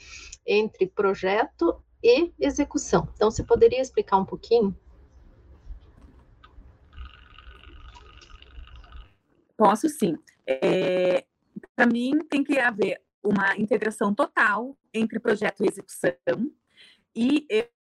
entre 0.45 0.87
projeto 0.87 1.81
e 2.03 2.31
execução. 2.39 3.07
Então, 3.15 3.31
você 3.31 3.43
poderia 3.43 3.81
explicar 3.81 4.17
um 4.17 4.25
pouquinho? 4.25 4.75
Posso 9.57 9.87
sim. 9.89 10.17
É, 10.47 11.23
Para 11.75 11.85
mim, 11.85 12.17
tem 12.29 12.43
que 12.43 12.57
haver 12.57 13.01
uma 13.23 13.55
integração 13.57 14.13
total 14.13 14.75
entre 14.93 15.19
projeto 15.19 15.63
e 15.63 15.67
execução. 15.67 16.51
E 17.15 17.45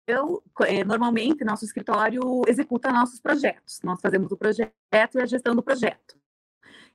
eu, 0.07 0.43
é, 0.61 0.83
normalmente, 0.83 1.43
nosso 1.43 1.65
escritório 1.65 2.41
executa 2.47 2.91
nossos 2.91 3.19
projetos. 3.19 3.79
Nós 3.83 4.01
fazemos 4.01 4.31
o 4.31 4.37
projeto 4.37 4.73
e 4.91 5.21
a 5.21 5.25
gestão 5.25 5.55
do 5.55 5.63
projeto. 5.63 6.17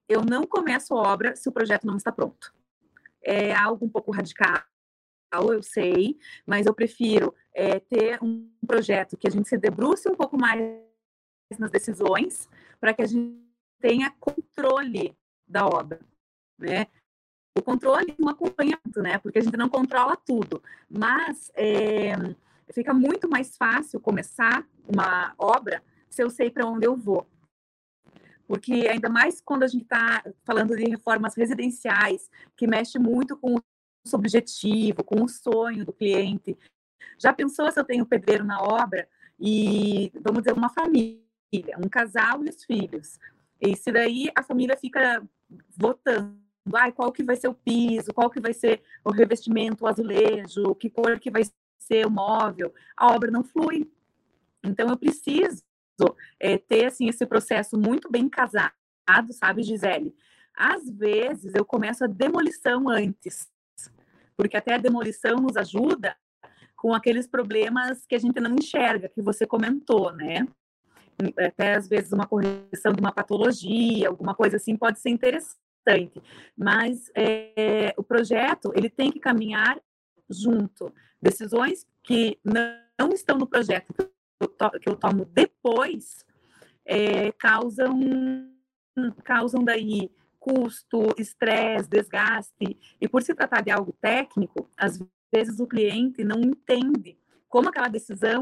Eu 0.09 0.25
não 0.25 0.47
começo 0.47 0.95
obra 0.95 1.35
se 1.37 1.49
o 1.49 1.53
projeto 1.53 1.87
não 1.87 1.97
está 1.97 2.13
pronto. 2.13 2.55
É 3.23 3.55
algo 3.55 3.85
um 3.85 3.89
pouco 3.89 4.11
radical, 4.11 4.63
eu 5.33 5.63
sei, 5.63 6.19
mas 6.47 6.67
eu 6.67 6.75
prefiro 6.75 7.35
é, 7.55 7.79
ter 7.81 8.23
um 8.23 8.51
projeto 8.67 9.17
que 9.17 9.27
a 9.27 9.31
gente 9.31 9.49
se 9.49 9.59
debruce 9.59 10.09
um 10.09 10.15
pouco 10.15 10.39
mais 10.39 10.61
nas 11.59 11.71
decisões, 11.71 12.49
para 12.81 12.93
que 12.95 13.03
a 13.03 13.07
gente 13.07 13.43
tenha 13.81 14.15
controle 14.21 15.17
da 15.47 15.67
obra, 15.67 16.01
né? 16.59 16.87
O 17.57 17.63
controle 17.63 18.15
é 18.17 18.23
um 18.23 18.29
acompanhamento, 18.29 19.03
né? 19.03 19.19
Porque 19.19 19.39
a 19.39 19.43
gente 19.43 19.57
não 19.57 19.69
controla 19.69 20.17
tudo, 20.17 20.63
mas 20.89 21.51
é, 21.55 22.13
fica 22.73 22.93
muito 22.93 23.29
mais 23.29 23.57
fácil 23.57 24.01
começar 24.01 24.67
uma 24.87 25.35
obra 25.39 25.83
se 26.09 26.23
eu 26.23 26.31
sei 26.31 26.51
para 26.51 26.67
onde 26.67 26.87
eu 26.87 26.97
vou. 26.97 27.27
Porque 28.47 28.89
ainda 28.91 29.09
mais 29.09 29.41
quando 29.41 29.63
a 29.63 29.67
gente 29.67 29.83
está 29.83 30.25
falando 30.45 30.75
de 30.75 30.85
reformas 30.85 31.35
residenciais, 31.35 32.31
que 32.57 32.67
mexe 32.67 32.99
muito 32.99 33.37
com 33.37 33.57
o 33.57 33.63
objetivo, 34.13 35.05
com 35.05 35.23
o 35.23 35.29
sonho 35.29 35.85
do 35.85 35.93
cliente. 35.93 36.57
Já 37.19 37.33
pensou 37.33 37.71
se 37.71 37.79
eu 37.79 37.85
tenho 37.85 38.07
pedreiro 38.07 38.45
na 38.45 38.61
obra 38.63 39.07
e, 39.39 40.11
vamos 40.23 40.43
dizer, 40.43 40.55
uma 40.55 40.71
família, 40.71 41.21
um 41.77 41.89
casal 41.89 42.43
e 42.45 42.49
os 42.49 42.65
filhos? 42.65 43.19
E 43.61 43.77
se 43.77 43.93
daí 43.93 44.31
a 44.35 44.43
família 44.43 44.77
fica 44.77 45.23
votando, 45.77 46.39
ah, 46.75 46.93
qual 46.93 47.13
que 47.13 47.23
vai 47.23 47.37
ser 47.37 47.49
o 47.49 47.55
piso, 47.55 48.15
qual 48.15 48.31
que 48.31 48.41
vai 48.41 48.55
ser 48.55 48.83
o 49.05 49.11
revestimento, 49.11 49.85
o 49.85 49.89
azulejo, 49.89 50.75
que 50.75 50.89
cor 50.89 51.19
que 51.19 51.31
vai 51.31 51.43
o 52.07 52.11
móvel, 52.11 52.73
a 52.97 53.13
obra 53.15 53.31
não 53.31 53.45
flui. 53.45 53.91
Então, 54.65 54.89
eu 54.89 54.97
preciso 54.97 55.63
é, 56.41 56.59
ter 56.59 56.87
assim, 56.87 57.09
esse 57.09 57.27
processo 57.27 57.79
muito 57.79 58.11
bem 58.11 58.29
casado, 58.29 58.73
sabe, 59.33 59.63
Gisele? 59.63 60.15
Às 60.55 60.91
vezes, 60.91 61.55
eu 61.55 61.65
começo 61.65 62.05
a 62.05 62.09
demolição 62.09 62.89
antes, 62.89 63.49
porque 64.37 64.57
até 64.57 64.75
a 64.75 64.79
demolição 64.79 65.37
nos 65.37 65.57
ajuda 65.57 66.17
com 66.79 66.95
aqueles 66.95 67.27
problemas 67.27 68.07
que 68.07 68.15
a 68.15 68.19
gente 68.19 68.41
não 68.41 68.55
enxerga, 68.55 69.09
que 69.09 69.21
você 69.21 69.47
comentou, 69.47 70.13
né? 70.13 70.47
Até 71.37 71.75
às 71.75 71.89
vezes 71.89 72.13
uma 72.13 72.27
correção 72.27 72.93
de 72.93 73.01
uma 73.01 73.13
patologia, 73.13 74.09
alguma 74.09 74.35
coisa 74.35 74.57
assim, 74.57 74.77
pode 74.77 75.01
ser 75.01 75.11
interessante. 75.11 76.23
Mas 76.57 77.11
é, 77.17 77.93
o 77.97 78.03
projeto 78.05 78.73
ele 78.77 78.89
tem 78.89 79.11
que 79.11 79.19
caminhar 79.19 79.81
junto. 80.29 80.93
Decisões 81.21 81.87
que 82.03 82.39
não 82.45 83.11
estão 83.11 83.37
no 83.37 83.47
projeto, 83.47 83.93
que 83.93 84.09
eu, 84.41 84.49
to, 84.49 84.71
que 84.81 84.89
eu 84.89 84.97
tomo 84.97 85.25
depois, 85.27 86.25
é, 86.85 87.33
causam, 87.33 88.01
causam 89.25 89.65
daí 89.65 90.11
custo, 90.39 91.15
estresse, 91.19 91.89
desgaste. 91.89 92.79
E 93.01 93.09
por 93.09 93.23
se 93.23 93.35
tratar 93.35 93.63
de 93.63 93.71
algo 93.71 93.93
técnico, 94.01 94.71
às 94.77 94.99
vezes 95.33 95.61
o 95.61 95.67
cliente 95.67 96.25
não 96.25 96.41
entende 96.41 97.19
como 97.49 97.69
aquela 97.69 97.89
decisão 97.89 98.41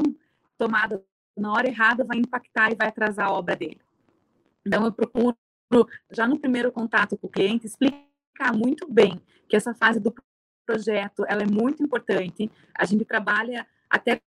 tomada 0.57 1.03
na 1.35 1.51
hora 1.51 1.67
errada 1.67 2.03
vai 2.03 2.17
impactar 2.17 2.71
e 2.71 2.75
vai 2.75 2.87
atrasar 2.87 3.27
a 3.27 3.31
obra 3.31 3.55
dele. 3.55 3.79
Então, 4.65 4.83
eu 4.85 4.91
procuro, 4.91 5.37
já 6.11 6.27
no 6.27 6.39
primeiro 6.39 6.71
contato 6.71 7.17
com 7.17 7.27
o 7.27 7.29
cliente, 7.29 7.67
explicar 7.67 8.53
muito 8.53 8.91
bem 8.91 9.21
que 9.47 9.55
essa 9.55 9.73
fase 9.73 9.99
do 9.99 10.13
projeto, 10.67 11.25
ela 11.27 11.43
é 11.43 11.45
muito 11.45 11.81
importante. 11.81 12.51
A 12.77 12.85
gente 12.85 13.05
trabalha 13.05 13.65
até 13.89 14.21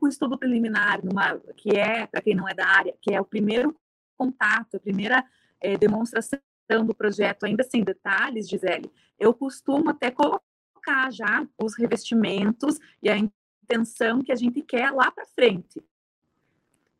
com 0.00 0.08
estudo 0.08 0.38
preliminar, 0.38 1.04
numa, 1.04 1.38
que 1.56 1.76
é, 1.76 2.06
para 2.06 2.22
quem 2.22 2.34
não 2.34 2.48
é 2.48 2.54
da 2.54 2.66
área, 2.66 2.94
que 3.00 3.12
é 3.14 3.20
o 3.20 3.24
primeiro 3.24 3.76
contato, 4.16 4.76
a 4.76 4.80
primeira 4.80 5.22
é, 5.60 5.76
demonstração 5.76 6.40
do 6.86 6.94
projeto, 6.94 7.44
ainda 7.44 7.62
sem 7.62 7.84
detalhes, 7.84 8.48
Gisele, 8.48 8.90
eu 9.18 9.34
costumo 9.34 9.90
até 9.90 10.10
colocar 10.10 11.10
já 11.10 11.46
os 11.58 11.76
revestimentos 11.76 12.78
e 13.02 13.10
a 13.10 13.16
intenção 13.18 14.22
que 14.22 14.32
a 14.32 14.36
gente 14.36 14.62
quer 14.62 14.90
lá 14.90 15.10
para 15.10 15.26
frente, 15.26 15.82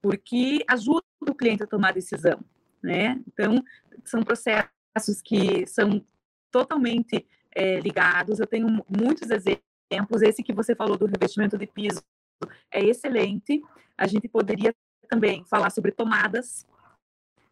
porque 0.02 0.62
ajuda 0.68 1.02
o 1.20 1.34
cliente 1.34 1.62
a 1.62 1.66
tomar 1.66 1.92
decisão, 1.94 2.38
né? 2.82 3.22
Então, 3.26 3.64
são 4.04 4.22
processos 4.22 5.22
que 5.24 5.66
são 5.66 6.04
totalmente 6.50 7.26
é, 7.54 7.80
ligados. 7.80 8.40
Eu 8.40 8.46
tenho 8.46 8.66
muitos 8.88 9.30
exemplos. 9.30 10.22
Esse 10.22 10.42
que 10.42 10.52
você 10.52 10.74
falou 10.74 10.96
do 10.96 11.06
revestimento 11.06 11.56
de 11.56 11.66
piso 11.66 12.02
é 12.70 12.84
excelente. 12.84 13.62
A 13.96 14.06
gente 14.06 14.28
poderia 14.28 14.74
também 15.08 15.44
falar 15.44 15.70
sobre 15.70 15.92
tomadas. 15.92 16.66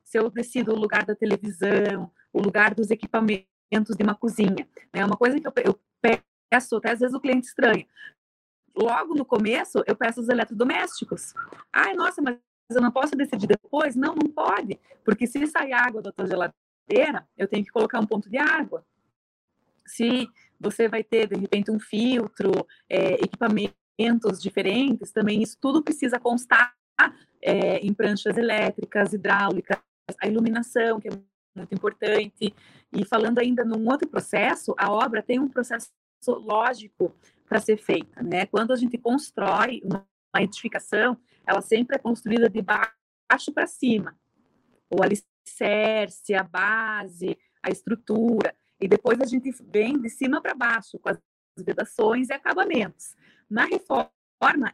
Se 0.03 0.19
eu 0.19 0.29
decido 0.29 0.73
o 0.73 0.79
lugar 0.79 1.07
da 1.07 1.15
televisão, 1.15 2.11
o 2.33 2.41
lugar 2.41 2.75
dos 2.75 2.91
equipamentos 2.91 3.97
de 3.97 4.03
uma 4.03 4.15
cozinha, 4.15 4.69
é 4.93 4.99
né? 4.99 5.05
uma 5.05 5.17
coisa 5.17 5.39
que 5.39 5.47
eu, 5.47 5.53
eu 5.65 5.81
peço, 6.51 6.77
até 6.77 6.91
às 6.91 7.01
vezes 7.01 7.15
o 7.15 7.21
cliente 7.21 7.47
estranha. 7.47 7.87
Logo 8.75 9.15
no 9.15 9.25
começo, 9.25 9.83
eu 9.87 9.95
peço 9.95 10.21
os 10.21 10.29
eletrodomésticos. 10.29 11.35
Ai, 11.73 11.95
nossa, 11.95 12.21
mas 12.21 12.39
eu 12.71 12.81
não 12.81 12.91
posso 12.91 13.15
decidir 13.15 13.47
depois? 13.47 13.95
Não, 13.95 14.15
não 14.15 14.31
pode, 14.31 14.81
porque 15.05 15.27
se 15.27 15.47
sair 15.47 15.73
água 15.73 16.03
da 16.03 16.11
tua 16.11 16.27
geladeira, 16.27 17.27
eu 17.37 17.47
tenho 17.47 17.65
que 17.65 17.71
colocar 17.71 18.01
um 18.01 18.07
ponto 18.07 18.29
de 18.29 18.39
água 18.39 18.85
se 19.87 20.29
você 20.59 20.89
vai 20.89 21.03
ter, 21.03 21.29
de 21.29 21.37
repente, 21.37 21.71
um 21.71 21.81
filtro, 21.81 22.67
é, 22.89 23.15
equipamentos 23.15 24.41
diferentes, 24.41 25.11
também 25.13 25.43
isso 25.43 25.59
tudo 25.61 25.83
precisa 25.83 26.19
constar 26.19 26.75
é, 27.41 27.79
em 27.79 27.93
pranchas 27.93 28.37
elétricas, 28.37 29.13
hidráulicas, 29.13 29.79
a 30.21 30.29
iluminação, 30.29 31.01
que 31.01 31.09
é 31.09 31.13
muito 31.57 31.75
importante. 31.75 32.55
E 32.93 33.05
falando 33.05 33.39
ainda 33.39 33.65
num 33.65 33.89
outro 33.89 34.09
processo, 34.09 34.75
a 34.79 34.91
obra 34.91 35.23
tem 35.23 35.39
um 35.39 35.49
processo 35.49 35.91
lógico 36.29 37.15
para 37.49 37.61
ser 37.61 37.77
feita, 37.79 38.23
né? 38.23 38.47
Quando 38.47 38.73
a 38.73 38.77
gente 38.77 38.97
constrói 38.97 39.83
uma 39.85 40.07
edificação, 40.43 41.19
ela 41.47 41.61
sempre 41.61 41.97
é 41.97 41.99
construída 41.99 42.49
de 42.49 42.63
baixo 42.63 43.53
para 43.53 43.67
cima. 43.67 44.17
O 44.91 45.03
alicerce, 45.03 46.35
a 46.35 46.43
base, 46.43 47.37
a 47.63 47.71
estrutura. 47.71 48.55
E 48.83 48.89
depois 48.89 49.21
a 49.21 49.25
gente 49.25 49.49
vem 49.71 49.97
de 49.97 50.11
cima 50.11 50.43
para 50.43 50.55
baixo, 50.55 50.99
com 50.99 51.09
as 51.09 51.19
vedações 51.57 52.29
e 52.29 52.33
acabamentos. 52.33 53.15
Na 53.49 53.65
reforma 53.65 54.11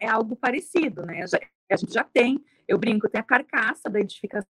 é 0.01 0.09
algo 0.09 0.35
parecido, 0.35 1.05
né? 1.05 1.25
A 1.71 1.77
gente 1.77 1.92
já 1.92 2.03
tem, 2.03 2.42
eu 2.66 2.79
brinco, 2.79 3.07
tem 3.07 3.21
a 3.21 3.25
carcaça 3.25 3.90
da 3.90 4.01
edificação, 4.01 4.49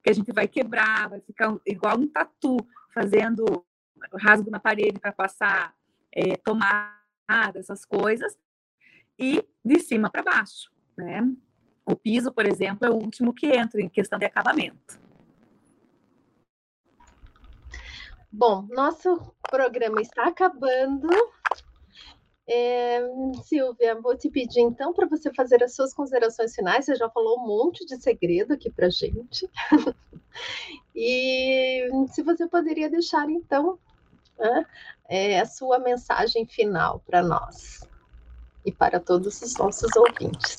que 0.00 0.10
a 0.10 0.12
gente 0.12 0.32
vai 0.32 0.46
quebrar, 0.46 1.08
vai 1.08 1.20
ficar 1.20 1.58
igual 1.66 1.98
um 1.98 2.06
tatu, 2.06 2.56
fazendo 2.94 3.66
rasgo 4.14 4.48
na 4.48 4.60
parede 4.60 5.00
para 5.00 5.10
passar 5.10 5.74
é, 6.12 6.36
tomada, 6.36 6.94
essas 7.56 7.84
coisas, 7.84 8.38
e 9.18 9.44
de 9.64 9.80
cima 9.80 10.08
para 10.08 10.22
baixo, 10.22 10.70
né? 10.96 11.20
O 11.84 11.96
piso, 11.96 12.32
por 12.32 12.46
exemplo, 12.46 12.86
é 12.86 12.90
o 12.90 12.94
último 12.94 13.34
que 13.34 13.48
entra 13.48 13.80
em 13.80 13.88
questão 13.88 14.20
de 14.20 14.24
acabamento. 14.24 15.00
Bom, 18.30 18.66
nosso 18.70 19.34
programa 19.50 20.00
está 20.00 20.28
acabando. 20.28 21.08
É, 22.48 23.00
Silvia, 23.44 24.00
vou 24.00 24.16
te 24.16 24.30
pedir 24.30 24.60
então 24.60 24.92
para 24.92 25.06
você 25.06 25.32
fazer 25.34 25.62
as 25.64 25.74
suas 25.74 25.92
considerações 25.92 26.54
finais. 26.54 26.84
Você 26.84 26.94
já 26.94 27.08
falou 27.10 27.40
um 27.40 27.46
monte 27.46 27.84
de 27.86 27.96
segredo 27.96 28.52
aqui 28.52 28.70
para 28.70 28.88
gente. 28.88 29.48
e 30.94 31.88
se 32.12 32.22
você 32.22 32.46
poderia 32.46 32.88
deixar, 32.88 33.28
então, 33.28 33.78
é, 35.08 35.40
a 35.40 35.46
sua 35.46 35.78
mensagem 35.78 36.46
final 36.46 37.00
para 37.06 37.22
nós 37.22 37.80
e 38.64 38.72
para 38.72 39.00
todos 39.00 39.40
os 39.40 39.56
nossos 39.56 39.90
ouvintes. 39.96 40.58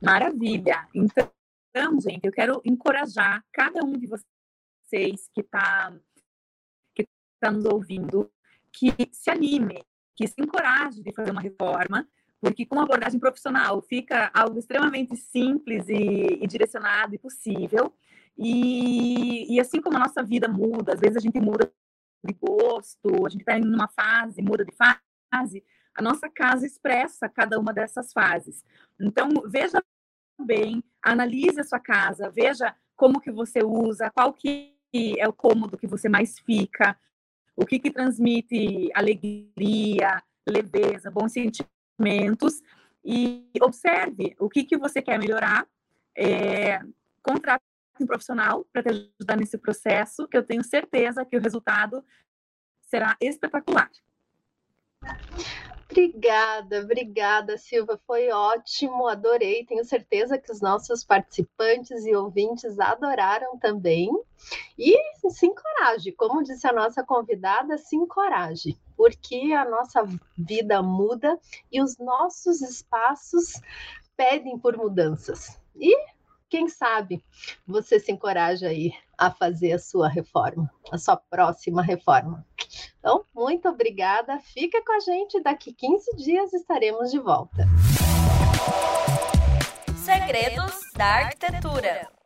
Maravilha! 0.00 0.86
Então, 0.94 2.00
gente, 2.00 2.24
eu 2.24 2.32
quero 2.32 2.60
encorajar 2.64 3.44
cada 3.52 3.84
um 3.84 3.92
de 3.92 4.06
vocês 4.06 5.28
que 5.34 5.40
está 5.40 5.92
que 7.42 7.46
tá 7.46 7.50
nos 7.50 7.64
ouvindo 7.64 8.30
que 8.72 8.94
se 9.12 9.28
anime, 9.28 9.84
que 10.14 10.28
se 10.28 10.40
encoraje 10.40 11.02
de 11.02 11.12
fazer 11.12 11.32
uma 11.32 11.40
reforma, 11.40 12.06
porque 12.40 12.64
com 12.64 12.80
abordagem 12.80 13.18
profissional 13.18 13.82
fica 13.82 14.30
algo 14.32 14.58
extremamente 14.58 15.16
simples 15.16 15.88
e, 15.88 16.38
e 16.40 16.46
direcionado 16.46 17.14
e 17.14 17.18
possível. 17.18 17.92
E, 18.38 19.54
e, 19.54 19.60
assim 19.60 19.80
como 19.80 19.96
a 19.96 20.00
nossa 20.00 20.22
vida 20.22 20.48
muda, 20.48 20.94
às 20.94 21.00
vezes 21.00 21.16
a 21.16 21.20
gente 21.20 21.38
muda 21.38 21.70
de 22.24 22.32
gosto, 22.32 23.26
a 23.26 23.28
gente 23.28 23.40
está 23.40 23.58
em 23.58 23.64
uma 23.64 23.88
fase, 23.88 24.40
muda 24.40 24.64
de 24.64 24.72
fase, 24.72 25.62
a 25.94 26.00
nossa 26.00 26.30
casa 26.30 26.64
expressa 26.64 27.28
cada 27.28 27.58
uma 27.58 27.72
dessas 27.72 28.12
fases. 28.12 28.64
Então, 28.98 29.28
veja 29.46 29.82
bem, 30.40 30.82
analise 31.02 31.60
a 31.60 31.64
sua 31.64 31.78
casa, 31.78 32.30
veja 32.30 32.74
como 32.96 33.20
que 33.20 33.30
você 33.30 33.62
usa, 33.62 34.10
qual 34.10 34.32
que 34.32 34.74
é 35.18 35.28
o 35.28 35.32
cômodo 35.32 35.78
que 35.78 35.86
você 35.86 36.08
mais 36.08 36.38
fica, 36.38 36.96
o 37.56 37.66
que, 37.66 37.78
que 37.78 37.90
transmite 37.90 38.90
alegria, 38.94 40.22
leveza, 40.48 41.10
bons 41.10 41.32
sentimentos 41.32 42.62
e 43.04 43.50
observe 43.60 44.34
o 44.38 44.48
que, 44.48 44.64
que 44.64 44.76
você 44.76 45.02
quer 45.02 45.18
melhorar. 45.18 45.66
É, 46.16 46.80
contrate 47.22 47.64
um 48.00 48.06
profissional 48.06 48.66
para 48.72 48.82
te 48.82 48.88
ajudar 49.18 49.36
nesse 49.36 49.56
processo, 49.58 50.26
que 50.26 50.36
eu 50.36 50.42
tenho 50.42 50.64
certeza 50.64 51.24
que 51.24 51.36
o 51.36 51.40
resultado 51.40 52.04
será 52.80 53.16
espetacular. 53.20 53.90
Obrigada, 55.92 56.80
obrigada, 56.80 57.58
Silva. 57.58 58.00
Foi 58.06 58.30
ótimo, 58.30 59.06
adorei. 59.06 59.66
Tenho 59.66 59.84
certeza 59.84 60.38
que 60.38 60.50
os 60.50 60.62
nossos 60.62 61.04
participantes 61.04 62.06
e 62.06 62.14
ouvintes 62.14 62.80
adoraram 62.80 63.58
também. 63.58 64.10
E 64.78 64.96
se 65.28 65.46
encoraje, 65.46 66.10
como 66.12 66.42
disse 66.42 66.66
a 66.66 66.72
nossa 66.72 67.04
convidada, 67.04 67.76
se 67.76 67.94
encoraje, 67.94 68.74
porque 68.96 69.52
a 69.52 69.68
nossa 69.68 70.02
vida 70.36 70.82
muda 70.82 71.38
e 71.70 71.82
os 71.82 71.98
nossos 71.98 72.62
espaços 72.62 73.60
pedem 74.16 74.58
por 74.58 74.78
mudanças. 74.78 75.60
E 75.76 75.94
quem 76.52 76.68
sabe 76.68 77.24
você 77.66 77.98
se 77.98 78.12
encoraja 78.12 78.68
aí 78.68 78.92
a 79.16 79.30
fazer 79.30 79.72
a 79.72 79.78
sua 79.78 80.06
reforma, 80.06 80.70
a 80.92 80.98
sua 80.98 81.16
próxima 81.16 81.82
reforma. 81.82 82.44
Então, 82.98 83.24
muito 83.34 83.70
obrigada. 83.70 84.38
Fica 84.38 84.84
com 84.84 84.92
a 84.92 85.00
gente. 85.00 85.40
Daqui 85.40 85.72
15 85.72 86.14
dias 86.16 86.52
estaremos 86.52 87.10
de 87.10 87.18
volta. 87.18 87.66
Segredos 89.96 90.78
da 90.94 91.06
Arquitetura. 91.06 92.21